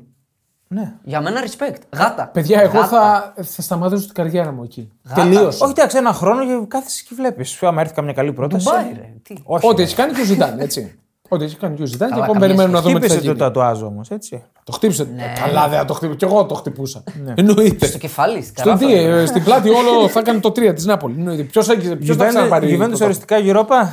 [0.71, 0.93] Ναι.
[1.03, 1.77] Για μένα respect.
[1.97, 2.27] Γάτα.
[2.33, 3.33] Παιδιά, εγώ Γάτα.
[3.37, 4.91] θα, θα σταματήσω την καριέρα μου εκεί.
[5.15, 5.63] Τελείωσε.
[5.65, 7.63] Όχι, εντάξει, ένα χρόνο και κάθεσαι και βλέπεις.
[7.63, 8.65] Άμα έρθει καμιά καλή πρόταση.
[8.65, 9.13] Ντουμπάι, ρε.
[9.23, 9.35] Τι.
[9.45, 9.67] Όχι.
[9.71, 10.99] Ό,τι έχεις κάνει και ο Ζητάν, έτσι.
[11.29, 13.13] Ό,τι έχεις κάνει και ο Ζητάν και Καλά, ακόμα καμία περιμένουμε να δούμε τι θα
[13.15, 13.53] Χτύπησε το γίνει.
[13.55, 14.45] τατουάζ όμως, έτσι.
[14.65, 15.09] Το χτύπησε.
[15.15, 15.33] Ναι.
[15.45, 16.17] Καλά, δεν θα το χτύπησε.
[16.19, 17.03] Κι εγώ το χτυπούσα.
[17.35, 17.87] Εννοείται.
[17.87, 18.43] Στο κεφάλι.
[18.43, 19.19] στην Στον τι, καράφα.
[19.21, 21.45] ε, στην πλάτη όλο θα κάνει το 3 της Νάπολη.
[21.53, 22.67] Ποιος θα ξαναπάρει.
[22.67, 23.93] Γιουβέντους το οριστικά Europa.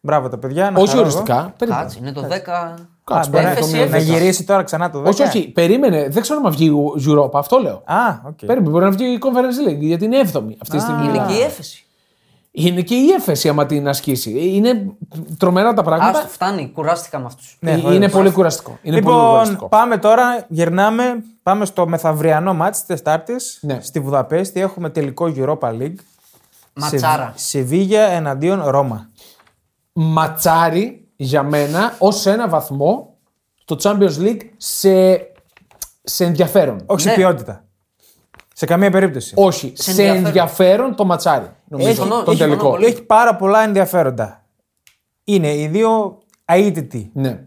[0.00, 0.70] Μπράβο τα παιδιά.
[0.70, 1.10] να Όχι χαρώ εγώ.
[1.10, 1.54] οριστικά.
[1.58, 1.82] περίμενε.
[1.82, 2.74] Κάτσε, είναι το 10.
[3.10, 4.04] Κάτσε, Α, μπορεί μπορεί να Έφεση, το να έφεση.
[4.12, 5.04] γυρίσει τώρα ξανά το 10.
[5.04, 6.08] Όχι, όχι, περίμενε.
[6.08, 6.72] Δεν ξέρω αν βγει η
[7.08, 7.82] Europa, αυτό λέω.
[7.84, 8.38] Α, οκ.
[8.46, 11.04] Περίμενε, μπορεί να βγει η Conference League γιατί είναι 7η αυτή τη στιγμή.
[11.08, 11.80] Είναι και η έφεση.
[12.50, 14.30] Είναι και η έφεση άμα την ασκήσει.
[14.54, 14.84] Είναι
[15.38, 16.18] τρομερά τα πράγματα.
[16.18, 16.70] Άστο, φτάνει.
[16.74, 17.56] Κουράστηκα με αυτούς.
[17.60, 18.78] Ε, Ναι, είναι πολύ κουραστικό.
[18.82, 19.68] Είναι πολύ Λοιπόν, κουραστικό.
[19.68, 23.78] πάμε τώρα, γυρνάμε, πάμε στο μεθαυριανό ματς της Τετάρτης, Ναι.
[23.82, 25.94] στη Βουδαπέστη, έχουμε τελικό Europa League.
[26.72, 27.32] Ματσάρα.
[27.36, 29.08] Σεβίγια εναντίον Ρώμα.
[29.92, 33.16] Ματσάρι για μένα ως ένα βαθμό
[33.64, 35.16] το Champions League σε,
[36.02, 36.82] σε ενδιαφέρον.
[36.86, 37.14] Όχι σε Ναι.
[37.14, 37.64] ποιότητα.
[38.52, 39.34] Σε καμία περίπτωση.
[39.36, 40.24] Όχι, σε, ενδιαφέρον.
[40.26, 40.94] ενδιαφέρον.
[40.94, 41.50] το ματσάρι.
[41.68, 42.70] Νομίζω, Συμφωνώ, τον συμφωνώ τελικό.
[42.70, 42.84] πολύ.
[42.86, 44.44] Έχει πάρα πολλά ενδιαφέροντα.
[45.24, 47.10] Είναι οι δύο αίτητοι.
[47.14, 47.44] Ναι,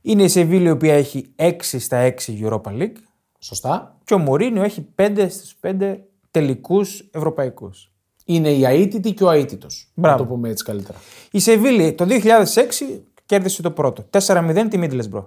[0.00, 2.96] Είναι η Σεβίλη η οποία έχει 6 στα 6 Europa League
[3.38, 3.98] σωστά.
[4.04, 5.96] και ο Μουρίνιο έχει 5 στους 5
[6.30, 7.91] τελικούς ευρωπαϊκούς.
[8.24, 9.90] Είναι η αίτητη και ο αίτητος.
[9.94, 10.18] Να Μπράβο.
[10.18, 10.98] το πούμε έτσι καλύτερα.
[11.30, 14.04] Η Σεβίλη το 2006 κέρδισε το πρώτο.
[14.10, 15.26] 4-0 τη Middlesbrough.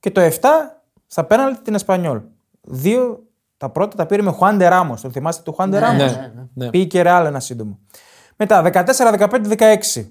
[0.00, 0.30] Και το 7
[1.06, 2.20] στα πέναλτι την Εσπανιόλ.
[2.60, 3.22] Δύο
[3.56, 5.00] τα πρώτα τα πήρε με Χουάντε Ράμος.
[5.00, 6.70] Τον θυμάστε του Χουάντε Ράμος; ναι, ναι.
[6.70, 7.78] Πήγε και Ρεάλ ένα σύντομο.
[8.36, 10.06] Μετά 14-15-16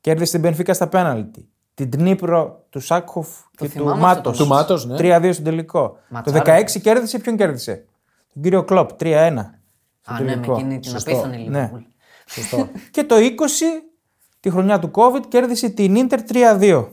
[0.00, 1.48] κέρδισε την Πενφύκα στα πέναλτι.
[1.74, 4.36] Την Τνίπρο του Σάκχοφ και του θυμάμαι αυτό Μάτος.
[4.36, 4.96] το Του Μάτος, ναι.
[4.98, 5.96] 3-2 στον τελικό.
[6.08, 6.42] Ματσάρα.
[6.42, 7.84] Το 16 κέρδισε ποιον κέρδισε;
[8.32, 9.34] Τον κύριο Κλοπ 3-1.
[10.04, 10.52] Α, ναι, με τελικό.
[10.54, 11.70] εκείνη την απίθανη Ναι.
[11.74, 11.82] Liverpool.
[12.26, 12.68] Σωστό.
[12.90, 13.20] Και το 20,
[14.40, 16.88] τη χρονιά του COVID, κέρδισε την Ίντερ 3-2.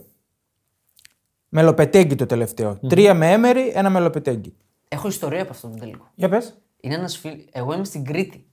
[1.49, 2.79] Με Λοπετέγκη το τελευταίο.
[2.89, 4.55] Τρία με Έμερι, ένα με Λοπετέγκη.
[4.87, 6.11] Έχω ιστορία από αυτό το τελικό.
[6.15, 6.57] Για πες.
[6.79, 7.45] Είναι ένας φίλ...
[7.51, 8.47] Εγώ είμαι στην Κρήτη.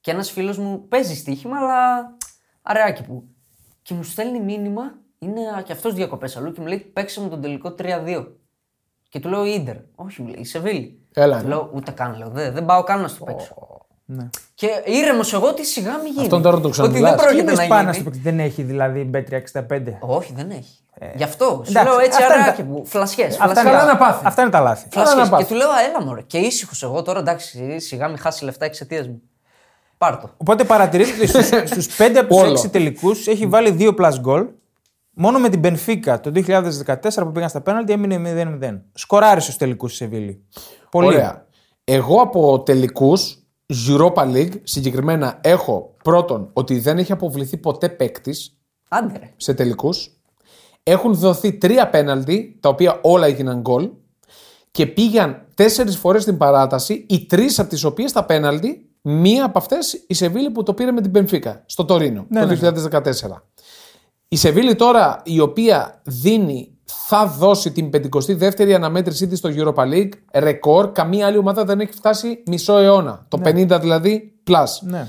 [0.00, 2.16] Και ένας φίλος μου παίζει στοίχημα, αλλά
[2.62, 3.24] αρεάκι που.
[3.82, 7.40] Και μου στέλνει μήνυμα, είναι και αυτός διακοπές αλλού και μου λέει: Παίξε με τον
[7.40, 8.26] τελικό 3-2.
[9.08, 9.76] Και του λέω Ιντερ.
[9.94, 11.00] Όχι, μου λέει, η Σεβίλη.
[11.12, 11.48] Έλα, Του ναι.
[11.48, 12.28] λέω, ούτε καν, λέω.
[12.28, 13.71] Δεν, δεν πάω καν να στο παίξω.
[14.04, 14.28] Ναι.
[14.54, 16.22] Και ήρεμος εγώ ότι σιγά μην γίνει.
[16.22, 17.10] Αυτόν τώρα το Ότι ξαναμιλάς.
[17.10, 17.94] δεν Τι πρόκειται είναι να πάνω γίνει.
[17.94, 19.82] στο παίκτη, δεν έχει δηλαδή B365.
[20.00, 20.76] Όχι, δεν έχει.
[21.14, 22.82] Γι' αυτό σου εντάξει, λέω έτσι αυτά είναι αρεάκι τα- που.
[22.86, 23.40] Φλασιές.
[23.40, 23.92] Αυτά είναι, καλά τα...
[23.92, 24.26] να πάθεις.
[24.26, 24.88] Αυτά είναι τα λάθη.
[24.88, 25.28] Καλά να Φλασιές.
[25.30, 25.46] πάθεις.
[25.46, 26.20] Και του λέω, «Α, έλα μωρέ.
[26.22, 29.22] Και ήσυχος εγώ τώρα, εντάξει, σιγά μην χάσει λεφτά εξαιτία μου.
[29.98, 30.30] Πάρ' το.
[30.36, 32.60] Οπότε παρατηρείτε ότι στους, στους 5 από τους Όλο.
[32.66, 34.46] 6 τελικούς έχει βάλει 2 plus goal.
[35.14, 38.80] Μόνο με την Benfica το 2014 που πήγαν στα πέναλτι έμεινε 0-0.
[38.94, 40.44] Σκοράρει στους τελικούς η Σεβίλη.
[40.90, 41.06] Πολύ.
[41.06, 41.46] Ωραία.
[41.84, 43.41] Εγώ από τελικούς
[43.88, 48.56] Europa League συγκεκριμένα έχω πρώτον ότι δεν έχει αποβληθεί ποτέ παίκτης
[48.88, 49.32] Άντε ρε.
[49.36, 50.10] σε τελικούς.
[50.82, 53.90] Έχουν δοθεί τρία πέναλτι, τα οποία όλα έγιναν γκολ.
[54.70, 59.58] Και πήγαν τέσσερις φορές στην παράταση, οι τρεις από τις οποίες τα πέναλτι, μία από
[59.58, 63.02] αυτές η Σεβίλη που το πήρε με την Πενφύκα στο Τωρίνο Ναι, το 2014.
[64.28, 66.71] Η Σεβίλη τώρα, η οποία δίνει,
[67.06, 70.92] θα δώσει την 52η αναμέτρησή της στο Europa League, ρεκόρ.
[70.92, 73.26] Καμία άλλη ομάδα δεν έχει φτάσει μισό αιώνα.
[73.28, 74.66] Το 50 δηλαδή, plus.
[74.80, 75.06] Ναι.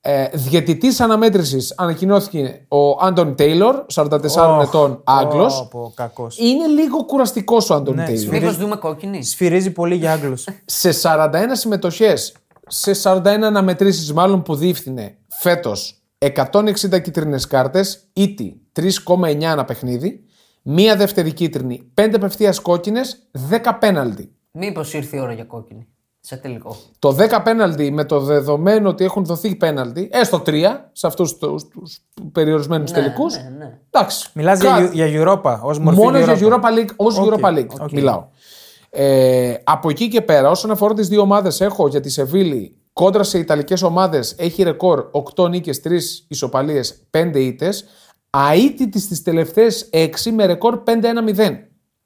[0.00, 5.68] Ε, Διαιτητής αναμέτρησης ανακοινώθηκε ο Άντων Τέιλορ, 44 ετών Άγγλος.
[5.72, 6.38] Ω, κακός.
[6.38, 8.32] Είναι λίγο κουραστικός ο Άντων Ναι, Τέιλορ.
[8.32, 10.44] Μήπως δούμε κόκκινη; Σφυρίζει πολύ για Άγγλους.
[10.64, 12.34] Σε 41 συμμετοχές,
[12.66, 20.24] σε 41 αναμετρήσεις μάλλον που διεύθυνε φέτος 160 κίτρινες κάρτες, ήτι 3,9 ένα παιχνίδι,
[20.70, 24.32] μία δεύτερη κίτρινη, 5 απευθείας κόκκινες, 10 πέναλτι.
[24.50, 25.86] Μήπως ήρθε η ώρα για κόκκινη.
[26.20, 26.76] Σε τελικό.
[26.98, 31.98] Το 10 πέναλτι με το δεδομένο ότι έχουν δοθεί πέναλτι, έστω 3 σε αυτούς τους
[32.32, 33.34] περιορισμένους Ναι, τελικούς.
[33.36, 33.78] ναι, ναι.
[33.90, 34.28] Εντάξει.
[34.34, 36.42] Μιλάς Κα- για, για Europa ως μορφή Μόνο για Europa.
[36.42, 37.92] Europa League, ως Οκ, Europa League οκ.
[37.92, 38.26] μιλάω.
[38.90, 43.22] Ε, από εκεί και πέρα, όσον αφορά τις δύο ομάδες, έχω για τη Σεβίλη κόντρα
[43.22, 47.84] σε Ιταλικές ομάδες, έχει ρεκόρ 8 νίκες, 3 ισοπαλίες, 5 ήττες.
[48.54, 51.58] Αήττητη στις τελευταίες 6 με ρεκόρ 5-1-0.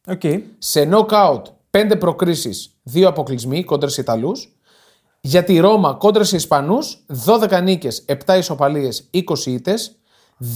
[0.07, 0.21] Οκ.
[0.59, 4.57] Σε knockout 5 προκρίσεις, 2 αποκλεισμοί κόντρα σε Ιταλούς.
[5.21, 9.97] Για τη Ρώμα κόντρα σε Ισπανούς, 12 νίκες, 7 ισοπαλίες, 20 ήττες.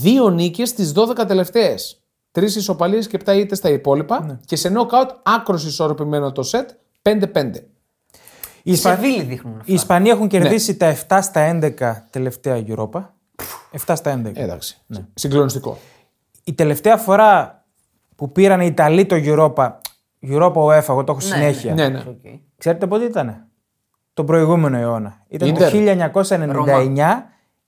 [0.02, 2.00] 2 νίκες στις 12 τελευταίες.
[2.33, 4.40] 3 ισοπαλίες και 7 ήττες στα υπόλοιπα.
[4.44, 6.70] Και σε knockout άκρως ισορροπημένο το σετ,
[7.02, 7.57] 5-5.
[7.57, 7.62] Οι,
[8.62, 8.94] Οι Ισπα...
[8.94, 9.70] Σεβίλη δείχνουν αυτά.
[9.70, 10.29] οι Ισπανοί έχουν Ναι.
[10.29, 11.40] κερδίσει τα 7 στα
[11.81, 13.11] 11 τελευταία Europa.
[13.87, 14.31] 7 στα 11.
[14.35, 14.79] Ε, Εντάξει.
[15.14, 15.79] Συγκλονιστικό.
[16.44, 17.64] Η τελευταία φορά
[18.16, 19.70] που πήραν οι Ιταλοί το Europa,
[20.22, 21.75] Europa UEFA, εγώ το έχω Ναι, συνέχεια.
[21.75, 21.99] Ναι, ναι.
[22.09, 22.25] Οκ.
[22.57, 23.46] Ξέρετε πότε ήταν.
[24.14, 25.25] Τον προηγούμενο αιώνα.
[25.29, 25.70] Ήταν Ίντερ.
[25.70, 25.77] το
[26.29, 27.22] 1999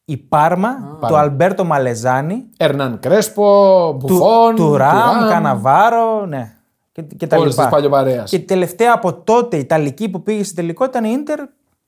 [0.04, 6.52] η Πάρμα του Αλμπέρτο Μαλεζάνη, Ερνάν Κρέσπο, του, Μπουφόν, του Ραμ, Καναβάρο, ναι.
[6.92, 7.62] Και, και τα Όλες λοιπά.
[7.62, 8.30] της παλιοπαρέας.
[8.30, 11.38] Και η τελευταία από τότε Ιταλική που πήγε στην τελικό ήταν η Ίντερ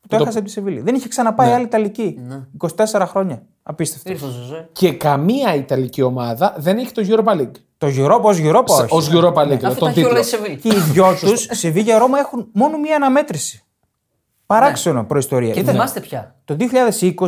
[0.01, 0.81] που το έχασε από τη Σεβίλη.
[0.81, 2.19] Δεν είχε ξαναπάει άλλη Ιταλική.
[2.77, 3.43] 24 χρόνια.
[3.63, 4.13] Απίστευτος.
[4.13, 4.69] Ήρθε ο Ζωζέ.
[4.73, 7.51] Και καμία Ιταλική ομάδα δεν έχει το Europa League.
[7.79, 9.13] Το Europa ως Europa όχι.
[9.13, 10.19] Ω Europa League, Αυτό τον τα έχει όλα τίτλο.
[10.19, 10.57] η Σεβίλη.
[10.57, 13.65] Και οι δυο τους, Σεβίγια Ρώμα, έχουν μόνο μία αναμέτρηση.
[14.47, 15.53] Παράξενο προϊστορία.
[15.53, 16.35] Και Ήταν θυμάστε πια.
[16.45, 17.25] Το 2020,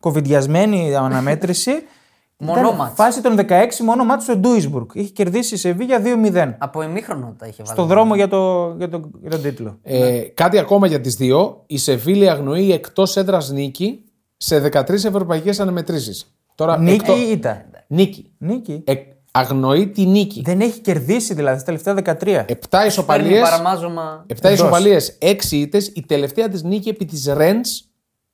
[0.00, 1.70] κοβιδιασμένη αναμέτρηση.
[2.40, 2.94] Μόνο ήταν μάτς.
[2.94, 3.50] Φάση των 16
[3.84, 4.86] μόνο μάτς στο Ντούισμπουργκ.
[4.92, 6.54] Είχε κερδίσει η Σεβίγια 2-0.
[6.58, 7.78] Από ημίχρονο τα είχε βάλει.
[7.78, 9.78] Στο δρόμο για, το, για, το, για τον τίτλο.
[9.82, 11.62] Ε, κάτι ακόμα για τις δύο.
[11.66, 14.04] Η Σεβίλη αγνοεί εκτός έδρας νίκη
[14.38, 16.26] σε 13 ευρωπαϊκές αναμετρήσεις.
[16.54, 17.64] Τώρα, Νίκη εκτό- ή ήττα.
[17.86, 18.30] Νίκη.
[18.38, 18.82] Νίκη.
[18.86, 18.94] Ε,
[19.30, 20.42] αγνοεί τη νίκη.
[20.44, 22.44] Δεν έχει κερδίσει δηλαδή στα τελευταία 13.
[22.48, 24.24] 7 Παίρνει ισοπαλίες, παραμάζωμα.
[24.26, 24.60] 7 Εντός.
[24.64, 25.86] ισοπαλίες, 6 ήττες.
[25.86, 27.84] Η τελευταία της νίκη επί της Ρέντς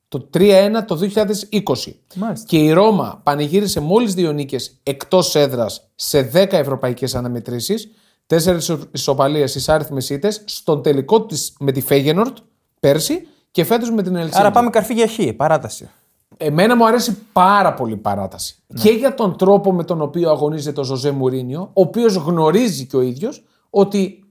[0.09, 2.01] το 3-1 το 2020.
[2.15, 2.47] Μάλιστα.
[2.49, 7.89] Και η Ρώμα πανηγύρισε μόλις δύο νίκες εκτός έδρας σε 10 ευρωπαϊκές αναμετρήσεις,
[8.27, 12.37] 4 ισοπαλίες εις άριθμες ήττες, στον τελικό της με τη Φέγενορτ
[12.81, 14.39] πέρσι και φέτος με την Ελσίνκη.
[14.39, 15.91] Άρα πάμε καρφί για χ, παράταση.
[16.37, 18.57] Εμένα μου αρέσει πάρα πολύ η παράταση.
[18.83, 22.97] Και για τον τρόπο με τον οποίο αγωνίζεται ο Ζωζέ Μουρίνιο, ο οποίος γνωρίζει και
[22.97, 24.25] ο ίδιος ότι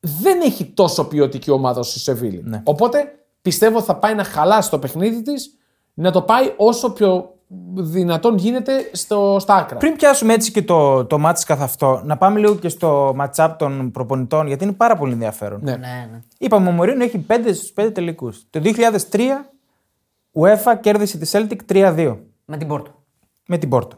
[0.00, 2.44] δεν έχει τόσο ποιοτική ομάδα όσο η Σεβίλη.
[2.64, 5.58] Οπότε πιστεύω θα πάει να χαλάσει το παιχνίδι της,
[5.94, 7.31] να το πάει όσο πιο
[7.74, 9.78] δυνατόν γίνεται στο, στα άκρα.
[9.78, 13.54] Πριν πιάσουμε έτσι και το, το μάτς καθ' αυτό, να πάμε λίγο και στο match-up
[13.58, 15.60] των προπονητών, γιατί είναι πάρα πολύ ενδιαφέρον.
[15.62, 15.70] Ναι.
[15.70, 16.22] Ναι, ναι.
[16.38, 18.46] Είπαμε, ο Μωρίνο έχει 5 στους 5 τελικούς.
[18.50, 19.18] Το 2003,
[20.32, 22.90] UEFA κέρδισε τη Celtic 3-2 Με την Πόρτο.
[23.46, 23.96] με την Πόρτο.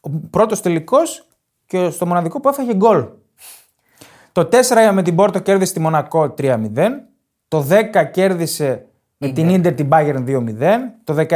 [0.00, 1.26] Ο πρώτος τελικός
[1.66, 3.04] και στο μοναδικό που έφαγε γκολ.
[4.32, 6.58] Το 4 με την Πόρτο κέρδισε τη Μονακό 3-0.
[7.48, 10.44] Το 10 κέρδισε με την Ίντερ την Bayern 2-0.
[11.04, 11.26] Το 17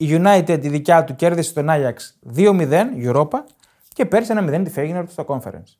[0.00, 1.94] η United τη δικιά του κέρδισε τον Ajax
[2.36, 3.38] 2-0 Europa
[3.88, 5.76] και πέρασε ένα 0 τη Feyenoord στο Conference.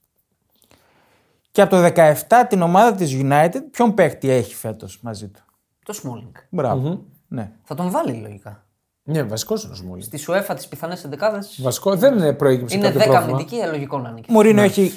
[1.51, 5.41] Και από το 17 την ομάδα της United ποιον παίχτη έχει φέτος μαζί του;
[5.85, 6.33] Το Σμόλινγκ.
[6.51, 7.51] μπραβο Ναι.
[7.65, 8.65] Θα τον βάλει λογικά.
[9.03, 10.03] Ναι, βασικό είναι ο Σμόλινγκ.
[10.03, 11.59] Στη Σουέφα τις πιθανές εντεκάδες.
[11.63, 13.33] Βασικό δεν είναι προέκυψε Είναι 10 κάποιο πρόβλημα.
[13.35, 14.21] αμυντική, ε, λογικό να είναι.
[14.21, 14.33] και.
[14.33, 14.93] Μωρίνο έχει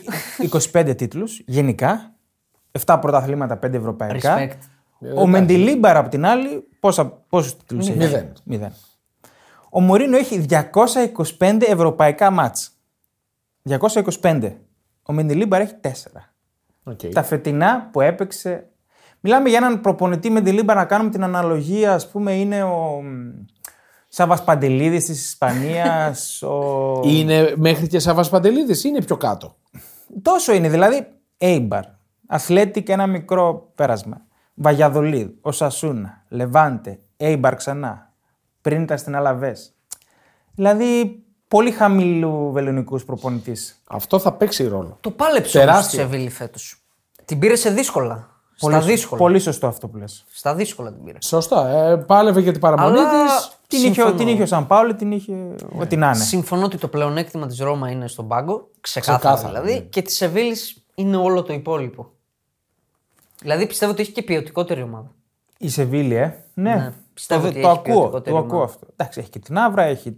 [0.72, 2.14] 25 τίτλους γενικά.
[2.86, 4.38] 7 πρωταθλήματα, 5 ευρωπαϊκά.
[4.38, 4.58] Respect.
[5.16, 8.34] Ο Μεντιλίμπαρ απ' την άλλη, πόσα, πόσους τίτλους έχει; Μηδέν.
[8.44, 8.74] Μηδέν.
[9.76, 10.46] Ο Μωρίνο έχει
[11.40, 12.72] 225 ευρωπαϊκά μάτς.
[14.22, 14.52] 225.
[15.04, 15.90] Ο Μεντιλίμπαρ έχει 4.
[16.84, 17.00] Οκ.
[17.14, 18.68] Τα φετινά που έπαιξε
[19.26, 23.02] Μιλάμε για έναν προπονητή με τη Λίμπα να κάνουμε την αναλογία, ας πούμε, είναι ο.
[24.08, 26.42] Σάβας Παντελίδης της Ισπανίας.
[26.52, 27.02] ο...
[27.04, 29.56] Είναι μέχρι και Σάβας Παντελίδης ή είναι πιο κάτω.
[30.22, 30.70] Τόσο είναι.
[30.70, 31.08] Δηλαδή,
[31.38, 31.84] Έιμπαρ,
[32.28, 34.22] Αθλέτη και ένα μικρό πέρασμα.
[34.54, 38.13] Βαγιαδολίδ, ο Σασούνα, Λεβάντε, Έιμπαρ ξανά.
[38.64, 39.56] Πριν ήταν στην Αλαβέ.
[40.56, 43.82] Δηλαδή, πολύ χαμηλού βελονικούς προπονητής.
[43.88, 44.98] Αυτό θα παίξει ρόλο.
[45.02, 46.00] Το πάλεψε όμως η Τεράστιο.
[46.00, 46.82] Σεβίλη φέτος.
[47.26, 48.28] Την πήρε σε δύσκολα.
[48.60, 49.22] Πολύ, Στα δύσκολα.
[49.22, 50.26] πολύ σωστό αυτό που λες.
[50.32, 51.18] Στα δύσκολα την πήρε.
[51.22, 51.68] Σωστά.
[51.70, 53.58] Ε, πάλευε για την παραμονή Αλλά της.
[53.68, 54.16] Την είχε, συμφωνώ.
[54.16, 56.16] την είχε ο Σαν Πάολη, την είχε ό,τι να είναι.
[56.16, 58.70] Συμφωνώ ότι το πλεονέκτημα της Ρώμα είναι στον πάγκο.
[58.82, 59.80] Ξεκάθαρα, Ξεκάθαρα, δηλαδή.
[59.82, 59.86] ναι.
[59.90, 62.12] Και της Σεβίλης είναι όλο το υπόλοιπο.
[63.42, 65.12] Δηλαδή πιστεύω ότι έχει και ποιοτικότερη ομάδα.
[65.58, 66.44] Η Σεβίλη, ε.
[66.54, 67.94] Ναι, Ναι, πιστεύω το, ότι το έχει ακούω.
[67.94, 68.72] ποιοτικότερη Το ακούω ομάδα.
[68.72, 68.88] αυτό.
[68.96, 70.16] Εντάξει, έχει και την άβρα, έχει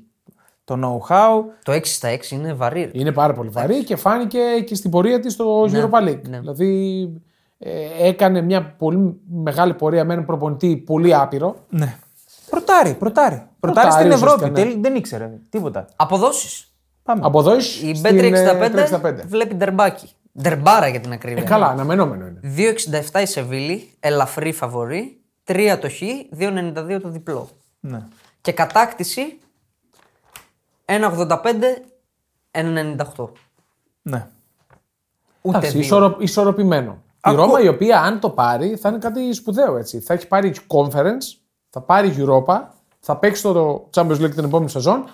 [0.63, 1.41] το know-how.
[1.63, 2.83] Το 6 στα 6 είναι βαρύ.
[2.83, 2.89] ρε.
[2.93, 6.21] Είναι πάρα πολύ βαρύ και φάνηκε και στην πορεία της στο Europa League.
[6.29, 6.39] ναι.
[6.39, 7.09] Δηλαδή
[7.57, 7.71] ε,
[8.07, 11.55] έκανε μια πολύ μεγάλη πορεία με έναν προπονητή πολύ άπειρο.
[11.69, 11.97] Ναι.
[12.49, 13.43] Πρωτάρι, πρωτάρι.
[13.59, 14.49] Πρωτάρι στην ουσιαστικά, Ευρώπη.
[14.51, 14.65] ναι.
[14.65, 15.87] Τελ- Δεν ήξερε τίποτα.
[15.95, 16.73] Αποδόσεις.
[17.03, 17.21] Πάμε.
[17.23, 19.25] Από εδώ Η στην Bet365 ε, 365.
[19.27, 20.09] βλέπει ντερμπάκι.
[20.41, 21.43] Ντερμπάρα για την ακρίβεια.
[21.43, 22.39] Ε, καλά, αναμενόμενο είναι.
[23.11, 25.19] 2,67 η Σεβίλη, ελαφρύ φαβορή.
[25.47, 26.01] 3 το χ,
[26.37, 27.49] 2,92 το διπλό.
[27.79, 28.03] Ναι.
[28.41, 29.39] Και κατάκτηση
[30.85, 31.37] 1,85,
[32.51, 33.29] 1,98.
[34.01, 34.27] ναι.
[35.41, 35.85] Ούτε Εντάξει, δύο.
[35.85, 37.03] ισορο, ισορροπημένο.
[37.19, 39.99] Ακού- Η Ρώμα η οποία αν το πάρει θα είναι κάτι σπουδαίο έτσι.
[39.99, 41.37] Θα έχει πάρει conference,
[41.69, 42.61] θα πάρει Europa,
[42.99, 45.05] θα παίξει το Champions League την επόμενη σεζόν.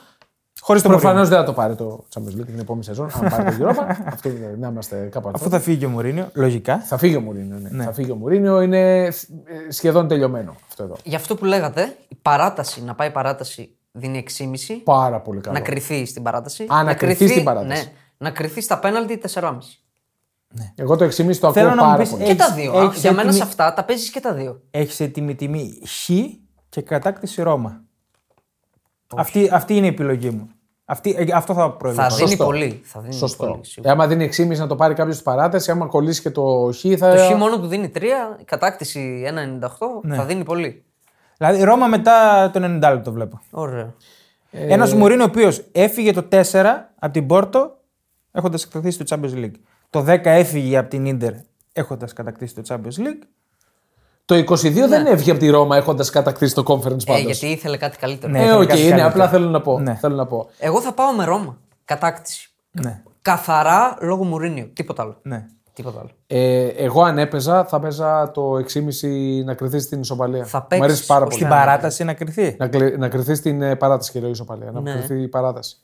[0.62, 1.38] Χωρίς το Προφανώς Μουρίνιο.
[1.38, 3.95] δεν θα το πάρει το Champions League την επόμενη σεζόν, αν πάρει το Europa.
[4.13, 5.54] Αυτό είναι, να είμαστε κάπου Αφού αλλού.
[5.54, 6.80] θα φύγει και ο Μουρίνιο, λογικά.
[6.80, 7.58] Θα φύγει ο Μουρίνιο.
[7.69, 7.84] Ναι.
[7.84, 9.12] Θα φύγει ο Μουρίνιο, είναι ε,
[9.69, 10.95] σχεδόν τελειωμένο αυτό εδώ.
[11.04, 14.47] Γι' αυτό που λέγατε, η παράταση, να πάει παράταση δίνει 6,5.
[14.84, 15.58] Πάρα πολύ καλό.
[15.58, 16.65] Να κρυθεί στην παράταση.
[16.74, 17.84] Α, να κρυθεί στην παράταση.
[17.84, 19.58] Ναι, να κρυθεί στα πέναλτι 4,5.
[20.76, 22.24] Εγώ το 6,5 το Θέλω ακούω να μου πάρα πεις, πολύ.
[22.24, 22.78] Και τα Έχεις- δύο.
[22.78, 24.62] Α, έχεις Για μένα έτοιμη- σε αυτά τα παίζεις και τα δύο.
[24.71, 26.10] Έχεις έτοιμη τιμή Χ
[26.69, 27.82] και κατάκτηση Ρώμα.
[29.17, 30.50] Αυτή, αυτή είναι η επιλογή μου.
[30.86, 32.02] Αυτή, ε, αυτό θα προελθώ.
[32.02, 32.45] Θα δίνει Σωστό.
[32.45, 32.82] πολύ.
[32.84, 33.45] Θα δίνει Σωστό.
[33.45, 33.91] πολύ, Ε, σίγουρα.
[33.91, 37.15] άμα δίνει 6,5 να το πάρει κάποιος στην παράτασης, άμα κολλήσει και το Χ θα.
[37.15, 38.04] Το χ μόνο του δίνει 3,
[38.39, 40.15] η κατάκτηση 1,98 Ναι.
[40.15, 40.84] θα δίνει πολύ.
[41.38, 43.41] Δηλαδή Ρώμα μετά το 90 λεπτό το βλέπω.
[43.52, 43.93] Ωραίο.
[44.52, 47.78] Ε, Ένας Μουρίνο ο οποίος έφυγε το 4 από την Πόρτο
[48.32, 49.52] έχοντας κατακτήσει το Champions League.
[49.89, 51.34] Το 10 έφυγε από την Ιντερ
[51.74, 53.21] έχοντας κατακτήσει το Champions League.
[54.32, 57.22] Το 22 δεν έφυγε από τη Ρώμα έχοντας κατακτήσει το Conference Ε, πάντως.
[57.22, 58.32] γιατί ήθελε κάτι καλύτερο.
[58.32, 58.39] Ναι.
[58.39, 59.10] Ε, Ήθελε οκ, κάτι είναι καλύτερο.
[59.10, 59.80] απλά θέλω να πω.
[59.80, 59.96] Ναι.
[59.96, 60.50] Θέλω να πω.
[60.60, 61.58] Εγώ θα πάω με Ρώμα.
[61.86, 62.50] Κατάκτηση.
[62.72, 63.02] Ναι.
[63.22, 64.70] Καθαρά λόγω Μουρίνιο.
[64.74, 65.15] Τίποτα άλλο.
[65.22, 65.46] ναι.
[65.74, 66.10] Τίποτα άλλο.
[66.28, 70.46] Ε, εγώ αν έπαιζα, θα παίζα το 6,5 να κρυθεί στην ισοπαλία.
[70.46, 71.36] Θα Μου αρέσει παίξεις πάρα ως πολύ.
[71.44, 72.56] Στην παράταση να κρυθεί.
[72.60, 74.72] Να, κλε- να κρυθεί στην ε, παράταση και η ισοπαλία.
[74.72, 74.91] Να Ναι.
[74.91, 75.76] κρυθεί η παράταση.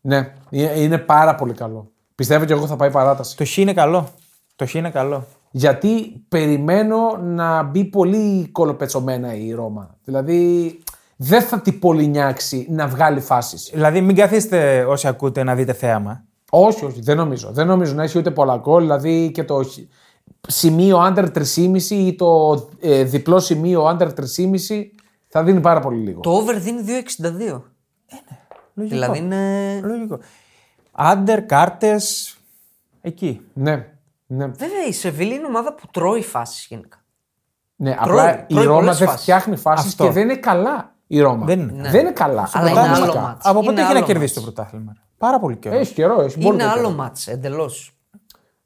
[0.00, 1.90] Ναι, είναι είναι πάρα πολύ καλό.
[2.14, 3.36] Πιστεύω και εγώ θα πάει παράταση.
[3.36, 4.08] Το Χ είναι καλό.
[4.56, 5.26] Το Χ είναι καλό.
[5.50, 9.96] Γιατί περιμένω να μπει πολύ κολοπετσωμένα η Ρώμα.
[10.04, 10.78] Δηλαδή
[11.16, 13.70] δεν θα την πολύ νιάξει να βγάλει φάσεις.
[13.72, 16.24] Δηλαδή μην καθίστε όσοι ακούτε να δείτε θέαμα.
[16.50, 17.50] Όχι, όχι, δεν νομίζω.
[17.52, 18.80] Δεν νομίζω να έχει ούτε πολλά γκολ.
[18.82, 19.78] Δηλαδή και το χ-
[20.48, 24.14] σημείο under 3,5 ή το ε, διπλό σημείο under 3,5
[25.28, 26.20] θα δίνει πάρα πολύ λίγο.
[26.20, 27.60] Το over δίνει 2,62.
[28.74, 28.94] Λογικό.
[28.96, 29.80] Δηλαδή είναι.
[29.82, 30.18] Λογικό.
[30.92, 32.36] Άντερ, κάρτες.
[33.00, 33.40] Εκεί.
[33.52, 33.86] Ναι,
[34.32, 34.46] ναι.
[34.46, 36.98] Βέβαια η Σεβίλη είναι ομάδα που τρώει φάσεις γενικά.
[37.76, 39.22] ναι Τρώει- απλά η τρώει Ρώμα πολλές δεν φάσεις.
[39.22, 40.04] φτιάχνει φάσεις Αυτό.
[40.04, 41.46] και δεν είναι καλά η Ρώμα.
[41.46, 41.90] Δεν είναι.
[41.90, 42.48] Δεν είναι καλά.
[42.52, 43.10] Αλλά είναι Πρωτάθλημα.
[43.12, 43.46] άλλο μάτς.
[43.46, 44.52] Από Είναι πότε έχει να άλλο κερδίσει το μάτς.
[44.54, 44.92] πρωτάθλημα.
[45.18, 45.76] Πάρα πολύ καιρό.
[45.78, 46.78] Έχει καιρό, έχει πολύ Είναι καιρό.
[46.78, 47.94] άλλο μάτς εντελώς.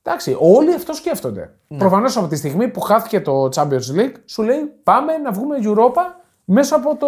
[0.03, 1.55] Εντάξει, όλοι αυτό σκέφτονται.
[1.67, 1.79] Ναι.
[1.79, 6.01] Προφανώς από τη στιγμή που χάθηκε το Champions League, σου λέει πάμε να βγούμε Europa
[6.45, 7.07] μέσα από το.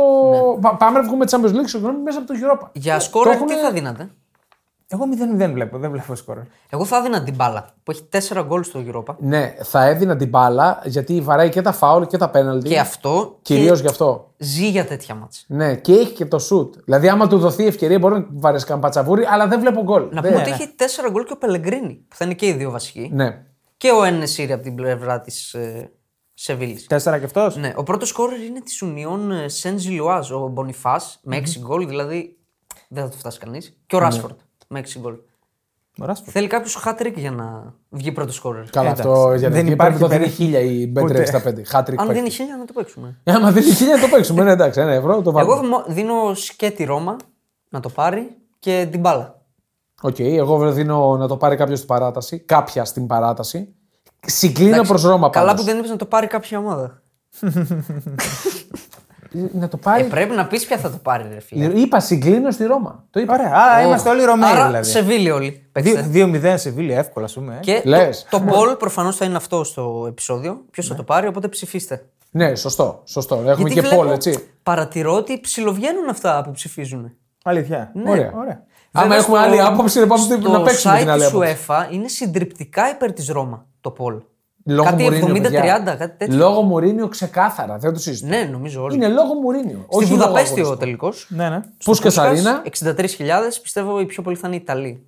[0.61, 2.63] Πα- Πάμε να βγούμε Champions League, συγγνώμη, μέσα από το Europa.
[2.63, 2.69] Ναι.
[2.73, 4.11] Για Το σκόρερ έχουνε- τι θα δίνατε;
[4.89, 5.05] Εγώ
[5.39, 5.79] 0-0 βλέπω.
[5.79, 6.39] Δεν βλέπω σκορ.
[6.71, 9.15] Εγώ θα έδινα την μπάλα που έχει 4 γκολ στο Europa.
[9.19, 12.69] Ναι, θα έδινα την μπάλα γιατί βαράει και τα φάουλ και τα πέναλτι.
[12.69, 14.33] Και αυτό Κυρίως και γι' αυτό.
[14.39, 15.45] ζει για τέτοια μάτς.
[15.49, 16.75] Ναι, και έχει και το σουτ.
[16.85, 20.09] Δηλαδή, άμα του δοθεί ευκαιρία, μπορεί να βαρέσει κανένα πατσαβούρι, αλλά δεν βλέπω γκολ.
[20.11, 22.53] Να Δεν- πούμε ότι έχει 4 γκολ και ο Πελεγκρίνη, που θα είναι και οι
[22.53, 23.11] δύο βασικοί.
[23.15, 23.43] Ναι.
[23.77, 25.91] Και ο Εν Νεσίρι από την πλευρά της ε,
[26.35, 26.87] Σεβίλης.
[26.87, 31.37] Τέσσερα και αυτός; Ναι, ο πρώτος σκόρερ είναι της Union Σεν Ζιλουάζ, ο Μπονιφά, με
[31.37, 32.37] 6 γκολ, δηλαδή
[32.89, 33.79] δεν θα το φτάσει κανείς.
[33.87, 34.41] Και ο Ράσφορντ με
[34.75, 35.15] 6 γκολ.
[36.25, 38.71] Θέλει κάποιος χάτρικ για να βγει πρώτος σκόρερ.
[38.71, 39.09] Καλά, Εντάξει.
[39.09, 40.43] αυτό για Δεν δεν υπάρχει υπάρχει το δίνει περίπτωση.
[40.43, 40.93] χίλια η
[41.57, 41.63] Bet365.
[41.67, 42.01] Χατ τρικ.
[42.01, 42.23] Αν παίκτης.
[42.23, 43.17] δίνει χίλια να το παίξουμε.
[43.25, 44.43] Ε, Άμα δίνει χίλια να το παίξουμε.
[44.43, 45.55] Ναι, εντάξει, ένα ευρώ το βάλουμε.
[45.55, 47.17] Εγώ μο- δίνω σκέτη Ρώμα
[47.69, 49.41] να το πάρει και την μπάλα.
[50.01, 52.39] Οκ, εγώ δίνω να το πάρει κάποιος στην παράταση.
[52.39, 53.75] Κάποια στην παράταση.
[54.27, 55.61] Συγκλίνω προς Ρώμα Καλά πάντως.
[55.61, 57.03] που δεν είπες να το πάρει κάποια ομάδα.
[59.53, 60.03] Να το πάρει.
[60.03, 61.65] Ε, πρέπει να πεις ποια θα το πάρει, ρε φίλε.
[61.65, 63.05] Είπα συγκλίνω στη Ρώμα.
[63.11, 63.33] Το είπα.
[63.35, 63.51] Ωραία.
[63.55, 64.89] Άρα είμαστε όλοι Ρωμαίοι Άρα δηλαδή.
[64.91, 65.69] Σεβίλη όλοι.
[65.73, 66.11] παίξτε.
[66.13, 67.55] 2-0 Σεβίλη, εύκολα, ας πούμε.
[67.57, 67.61] ε.
[67.61, 68.27] Και Λες.
[68.31, 70.65] το, το poll προφανώς θα είναι αυτό στο επεισόδιο.
[70.71, 72.07] Ποιος θα το πάρει, οπότε ψηφίστε.
[72.31, 73.03] Ναι, σωστό.
[73.05, 73.35] σωστό.
[73.35, 74.49] Έχουμε Γιατί και βλέπω, poll, έτσι.
[74.63, 77.13] Παρατηρώ ότι ψιλοβγαίνουν αυτά που ψηφίζουν.
[77.45, 77.93] Αλήθεια.
[78.07, 78.33] Ωραία.
[78.37, 78.63] Ωραία.
[78.93, 81.21] Άμα Βέβαια, έχουμε στο- άλλη άποψη, να πάμε στη- στο να παίξουμε την site άλλη
[81.21, 81.57] της άποψη.
[81.69, 84.23] UEFA είναι συντριπτικά υπέρ της Ρώμα το poll.
[84.69, 85.97] Λόγω κάτι Μουρίνιο, 70-30, παιδιά.
[85.99, 86.37] κάτι τέτοιο.
[86.37, 87.77] Λόγω Μουρίνιο ξεκάθαρα.
[87.79, 88.27] Δεν το συζητώ.
[88.27, 88.95] Ναι, νομίζω όλοι.
[88.95, 89.85] Είναι λόγω Μουρίνιο.
[89.89, 90.77] Στη όχι λόγω Βουδαπέστη ο αγωνιστικού.
[90.77, 91.27] τελικός.
[91.31, 91.61] Ναι, ναι.
[91.85, 92.63] Πούσκας Αρένα.
[92.81, 93.03] 63.000,
[93.63, 95.07] πιστεύω οι πιο πολλοί θα είναι οι Ιταλοί.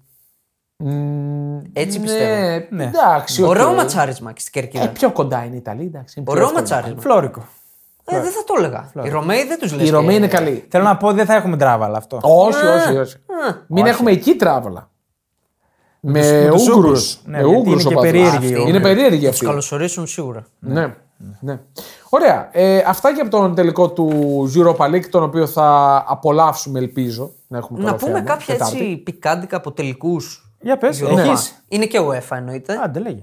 [1.72, 2.66] Έτσι πιστεύω.
[2.70, 3.42] Ναι, εντάξει.
[3.42, 3.48] οκ.
[3.48, 4.88] Ωραίο ματσάρισμα και στην Ε, κερκίδα.
[4.88, 5.84] πιο κοντά είναι η Ιταλία.
[5.86, 6.60] Εντάξει, είναι πιο Ωραίο εύκολο.
[6.60, 7.00] ματσάρισμα.
[7.00, 7.46] Φλόρικο.
[8.04, 8.90] Ε, δεν θα το έλεγα.
[9.04, 9.82] Οι Ρωμαίοι δεν τους λένε.
[9.82, 10.66] Οι Ρωμαίοι είναι καλοί.
[10.70, 12.18] Θέλω να πω δεν θα έχουμε τράβαλα αυτό.
[12.22, 13.16] Όχι, όχι, όχι.
[13.66, 14.90] Μην έχουμε εκεί τράβολα.
[16.00, 16.76] Με τους Ούγγρους.
[16.76, 17.20] Ούγγρους.
[17.24, 18.10] Ναι, Με γιατί Ούγγρους είναι και οπαδούς.
[18.10, 18.80] περίεργοι Αυτοί οι Είναι Ούγγροι.
[18.82, 19.44] περίεργοι Τους αυτοί.
[19.46, 20.46] καλωσορίσουν σίγουρα.
[20.58, 20.94] Ναι.
[21.40, 21.60] ναι.
[22.08, 22.48] Ωραία.
[22.52, 24.08] Ε, αυτά και από τον τελικό του
[24.54, 27.30] Europa League, τον οποίο θα απολαύσουμε, ελπίζω.
[27.48, 28.76] Να, έχουμε Να καλό πούμε θέμα, κάποια Τετάρτη.
[28.78, 30.52] έτσι πικάντικα από τελικούς.
[30.60, 31.52] Για πες, έχει.
[31.68, 32.78] Είναι και UEFA εννοείται.
[32.84, 33.22] Άντε, λέγε.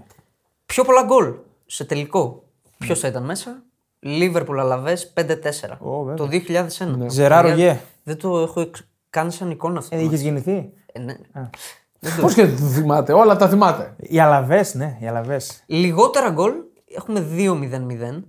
[0.66, 1.34] Πιο πολλά γκολ
[1.66, 2.44] σε τελικό.
[2.78, 3.64] Ποιος θα ήταν μέσα,
[4.00, 5.78] Λίβερπουλ Αλαβές 5-4.
[5.80, 6.16] Ω, βέβαια.
[6.16, 6.98] το 2001.
[6.98, 7.10] Ναι.
[7.10, 7.80] Ζεράρο Παιδιά, Γε.
[8.04, 9.96] Δεν το έχω εξ- κάνει σαν εικόνα αυτό.
[9.96, 11.14] Ε, είχες γεννηθεί; Ε, ναι.
[12.22, 13.96] Πώς και δεν το θυμάται, όλα τα θυμάται.
[13.98, 15.64] Οι αλαβές, ναι, οι αλαβές.
[15.66, 16.54] Λιγότερα γκολ
[16.96, 18.24] έχουμε 2-0-0.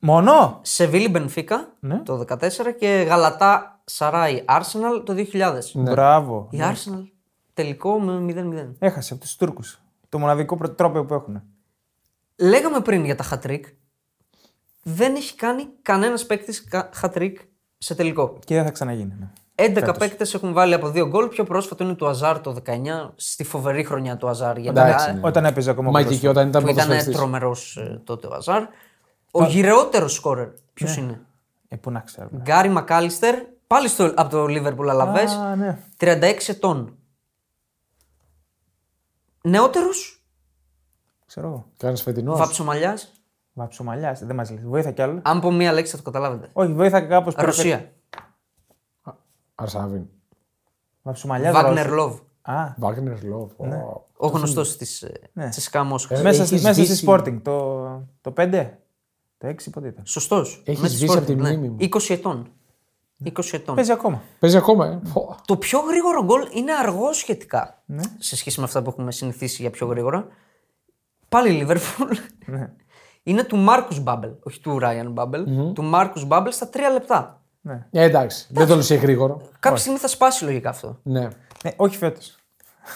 [0.00, 2.02] Μόνο; Σεβίλη Μπενφίκα Ναι.
[2.02, 5.72] το 14 και Γαλατά Σαράι Arsenal το 2000.
[5.72, 5.90] Ναι.
[5.90, 6.48] Μπράβο.
[6.50, 7.02] Η Arsenal
[7.54, 8.74] τελικό με 0-0.
[8.78, 9.80] Έχασε από τους Τούρκους.
[10.08, 11.42] Το μοναδικό πρω- τρόπο που έχουν.
[12.36, 13.60] Λέγαμε πριν για τα hat-trick.
[14.82, 16.68] Δεν έχει κάνει κανένας παίκτης
[17.02, 17.32] hat-trick
[17.78, 18.38] σε τελικό.
[18.44, 19.14] Και δεν θα ξαναγίνει.
[19.18, 19.28] Ναι.
[19.58, 21.28] 11 παίκτες έχουν βάλει από δύο γκολ.
[21.28, 24.58] Πιο πρόσφατο είναι του Αζάρ το 19, στη φοβερή χρονιά του Αζάρ.
[24.58, 25.20] Για Εντάξει, να- ναι.
[25.24, 27.16] Όταν έπαιζε ακόμα Μαγική όταν ήταν που ήταν ποδοσφαιριστής.
[27.16, 28.62] τρομερός τότε ο Αζάρ.
[29.30, 31.20] Ο γυρεότερος σκόρερ, ποιος είναι;
[31.68, 32.28] Ε, πού να ξέρω.
[32.36, 33.34] Γκάρι Μακάλιστερ,
[33.66, 35.78] πάλι στο, από το Liverpool Αλαβέ, Α, ναι.
[35.96, 36.96] 36 ετών.
[39.42, 40.20] Νεότερος,
[41.26, 41.66] Ξέρω εγώ.
[41.76, 42.38] Κάνεις φετινός.
[42.38, 43.12] Βαψομαλιάς;
[43.52, 44.62] Βαψομαλιάς, δεν μας λέει.
[44.64, 45.20] Βοήθα κι άλλο.
[45.22, 46.48] Αν πω μία λέξη θα το καταλάβετε.
[46.52, 47.34] Όχι, βοήθα κάπως.
[47.36, 47.92] Ρωσία.
[49.66, 50.06] Αρσάβιν.
[51.02, 51.52] Βαψομαλιά.
[51.52, 52.18] Βάγνερ Λόβ.
[52.42, 53.50] Α, Βάγνερ Λόβ.
[54.16, 55.48] Ο γνωστός της Ναι.
[55.48, 56.14] Τσεσικά Μόσχα.
[56.22, 57.40] μέσα, έχεις στη, μέσα στη σβήσει- Sporting.
[57.42, 57.80] Το,
[58.20, 58.70] το 5.
[59.38, 60.06] Το 6 πότε ήταν.
[60.06, 60.62] Σωστός.
[60.66, 61.76] Έχεις σβήσει από τη μνήμη μου.
[61.78, 62.50] 20 ετών.
[63.24, 63.74] 20 ετών.
[63.74, 64.22] Παίζει ακόμα.
[64.38, 65.00] Παίζει ακόμα, ε.
[65.04, 65.36] Φω.
[65.46, 67.82] Το πιο γρήγορο γκολ είναι αργό σχετικά.
[67.86, 68.02] Ναι.
[68.18, 70.26] Σε σχέση με αυτά που έχουμε συνηθίσει για πιο γρήγορα.
[71.28, 72.08] Πάλι Λίβερπουλ.
[72.46, 72.72] Ναι.
[73.22, 74.30] είναι του Μάρκου Μπάμπελ.
[74.42, 75.72] Όχι του Ράιαν Μπάμπελ.
[75.74, 77.35] Του Μάρκου Μπάμπελ στα 3 λεπτά.
[77.66, 77.86] Ναι.
[77.90, 79.40] Ε, εντάξει, δεν το λε γρήγορο.
[79.60, 80.98] Κάποια στιγμή θα σπάσει λογικά αυτό.
[81.02, 81.20] Ναι.
[81.64, 82.34] ναι όχι φέτος.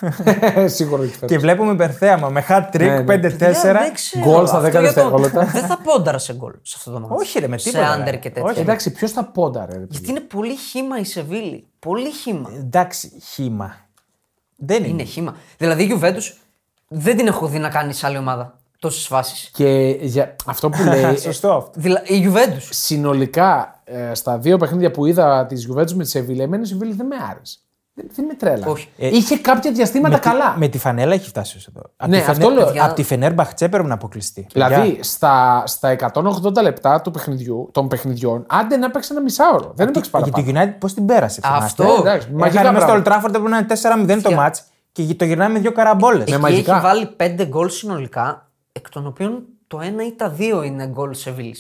[0.66, 1.36] Σίγουρα έχει Και φέτος.
[1.36, 3.14] βλέπουμε υπερθέαμα με hat trick Ναι, ναι.
[3.14, 3.20] 5-4.
[3.20, 4.24] Παιδιά, δεν ξέρω.
[4.24, 5.44] Γκολ στα Αυτό 10 για το- δευτερόλεπτα.
[5.44, 7.14] Δεν θα πόνταρα σε γκολ σε αυτό το μάτι.
[7.14, 8.16] Όχι, ρε, με Σε τίποτα, άντερ ρε.
[8.16, 8.50] και τέτοια.
[8.50, 9.72] Όχι, Εντάξει, ποιος θα πόνταρε.
[9.72, 9.86] ρε παιδί.
[9.90, 11.66] Γιατί είναι πολύ χήμα η Σεβίλη.
[11.78, 12.50] Πολύ χήμα.
[12.58, 13.76] Εντάξει, χήμα.
[14.56, 14.88] Δεν είναι.
[14.88, 15.34] Είναι χήμα.
[15.58, 16.32] Δηλαδή η Juventus
[16.88, 19.51] δεν την έχω δει να κάνει σε άλλη ομάδα τόσες φάσεις.
[19.53, 21.03] Και για αυτό που λέει.
[21.03, 21.70] ε, Σωστό αυτό.
[21.74, 22.68] Δηλαδή η Juventus.
[22.70, 26.93] συνολικά ε, στα δύο παιχνίδια που είδα της Juventus με τη Σεβίλη, εμένα η Σεβίλη
[26.93, 27.59] δεν με άρεσε.
[27.95, 28.66] Δεν, δεν με τρέλα.
[28.66, 28.89] Όχι.
[28.97, 30.53] Είχε κάποια διαστήματα με, καλά.
[30.53, 31.83] Τη, με τη φανέλα έχει φτάσει ως εδώ.
[31.97, 32.64] Απ' Ναι, τη αυτό λέω.
[32.64, 32.85] παιδιά.
[32.85, 34.47] Από τη Φενέρ Μπαχτσέ πρέπει να αποκλειστεί.
[34.53, 39.72] Δηλαδή, Παιδιά, στα, στα 180 λεπτά του παιχνιδιού, των παιχνιδιών, άντε να παίξει ένα μισάωρο.
[39.74, 40.45] Δεν έπαιξε για παραπάνω.
[40.45, 41.41] τη United πώς την πέρασε.
[41.45, 41.83] Αυτό.
[41.83, 43.39] θυμάστε; Ε, εντάξει, μαγικά Έχανε μέσα στο Old πράγματα.
[43.39, 44.62] Trafford που είναι 4-0 το μάτς
[44.93, 46.22] και το γυρνάμε με δύο καραμπόλες.
[46.28, 46.72] Εκεί μαγικά.
[46.72, 51.14] έχει βάλει πέντε γκολ συνολικά, εκ των οποίων το ένα ή τα δύο είναι γκολ
[51.14, 51.56] Σεβίλη.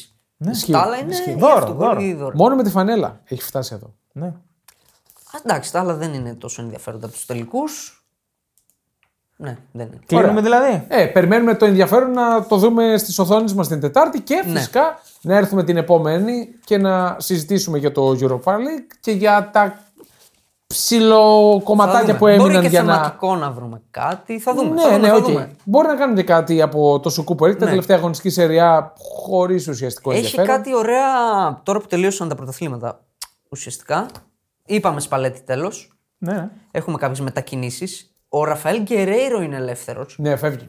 [0.50, 0.72] Ισχύει.
[0.72, 1.30] Τα άλλα είναι Ισχύει.
[1.30, 2.00] ή Δώρο, αυτογκολ δώρο.
[2.00, 2.36] ή δώρο.
[2.36, 3.94] Μόνο με τη φανέλα έχει φτάσει εδώ.
[4.12, 4.26] Ναι.
[4.26, 7.94] Α, Εντάξει, τα άλλα δεν είναι τόσο ενδιαφέροντα από τους τελικούς.
[9.36, 9.98] Ναι, δεν είναι.
[10.06, 10.84] Κλείνουμε δηλαδή.
[10.88, 14.58] Ε, περιμένουμε το ενδιαφέρον να το δούμε στις οθόνες μας την Τετάρτη και Ναι.
[14.58, 19.78] φυσικά να έρθουμε την επόμενη και να συζητήσουμε για το Europa League και για τα
[20.74, 22.30] ψιλοκομματάκια Θα που δούμε.
[22.32, 22.94] έμειναν Μπορεί και για να.
[22.94, 24.38] θεματικό να βρούμε κάτι.
[24.40, 24.74] Θα δούμε.
[24.74, 25.24] Ναι, θα δούμε, ναι, θα οκ.
[25.24, 25.50] δούμε.
[25.64, 27.70] Μπορεί να κάνουμε και κάτι από το Σουκούπο League, τα Ναι.
[27.70, 30.46] τελευταία αγωνιστική σεριά χωρίς ουσιαστικό Έχει ενδιαφέρον.
[30.56, 31.04] κάτι ωραία
[31.62, 33.00] τώρα που τελείωσαν τα πρωταθλήματα.
[33.48, 34.06] Ουσιαστικά.
[34.66, 35.92] Είπαμε Σπαλέτι τέλος.
[36.18, 36.50] Ναι, ναι.
[36.70, 38.12] Έχουμε κάποιες μετακινήσεις.
[38.28, 40.16] Ο Ραφαέλ Γκερέιρο είναι ελεύθερος.
[40.18, 40.68] Ναι, φεύγει.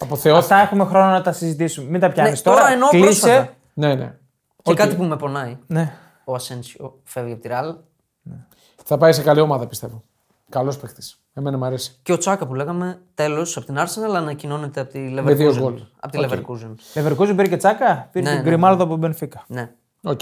[0.00, 0.54] Αποθεώθηκε.
[0.54, 1.90] Αυτά έχουμε χρόνο να τα συζητήσουμε.
[1.90, 2.56] Μην τα πιάνεις Ναι, τώρα.
[2.60, 3.06] τώρα εννοώ Κλείσε.
[3.06, 3.48] πρόσφατα.
[3.74, 4.14] Ναι, ναι.
[4.62, 4.76] Και Οκ.
[4.76, 5.58] κάτι που με πονάει.
[5.66, 5.92] Ναι.
[6.24, 7.74] Ο Ασένσιο φεύγει από τη Ρεάλ.
[8.90, 10.02] Θα πάει σε καλή ομάδα πιστεύω.
[10.48, 11.02] Καλός παίχτη.
[11.34, 11.98] Εμένα μου αρέσει.
[12.02, 15.58] Και ο Τσάκα που λέγαμε τέλος από την Arsenal ανακοινώνεται από τη Με δύο Leverkusen.
[15.60, 15.74] γκολ.
[16.00, 16.30] Από τη OK.
[16.30, 17.00] Leverkusen.
[17.02, 18.08] Leverkusen πήρε και Τσάκα.
[18.12, 19.44] Πήρε Ναι, και ναι, Γκριμάλδο από Μπενφίκα.
[19.46, 19.70] Ναι.
[20.02, 20.20] Οκ.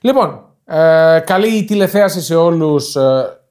[0.00, 2.96] Λοιπόν, ε, καλή τηλεθέαση σε όλους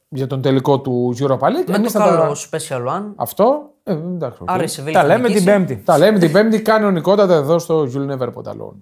[0.09, 1.67] για τον τελικό του Europa League.
[1.67, 3.11] Με Εμείς το θα τα- καλό Special One.
[3.15, 3.69] Αυτό.
[3.83, 4.51] Ε, εντάξει, οκ.
[4.51, 5.45] Άρα η Σεβίλη Τα θα λέμε την νικήσει.
[5.45, 5.75] Πέμπτη.
[5.85, 8.77] Τα λέμε την Πέμπτη κανονικότατα εδώ στο You'll Never Put Alone.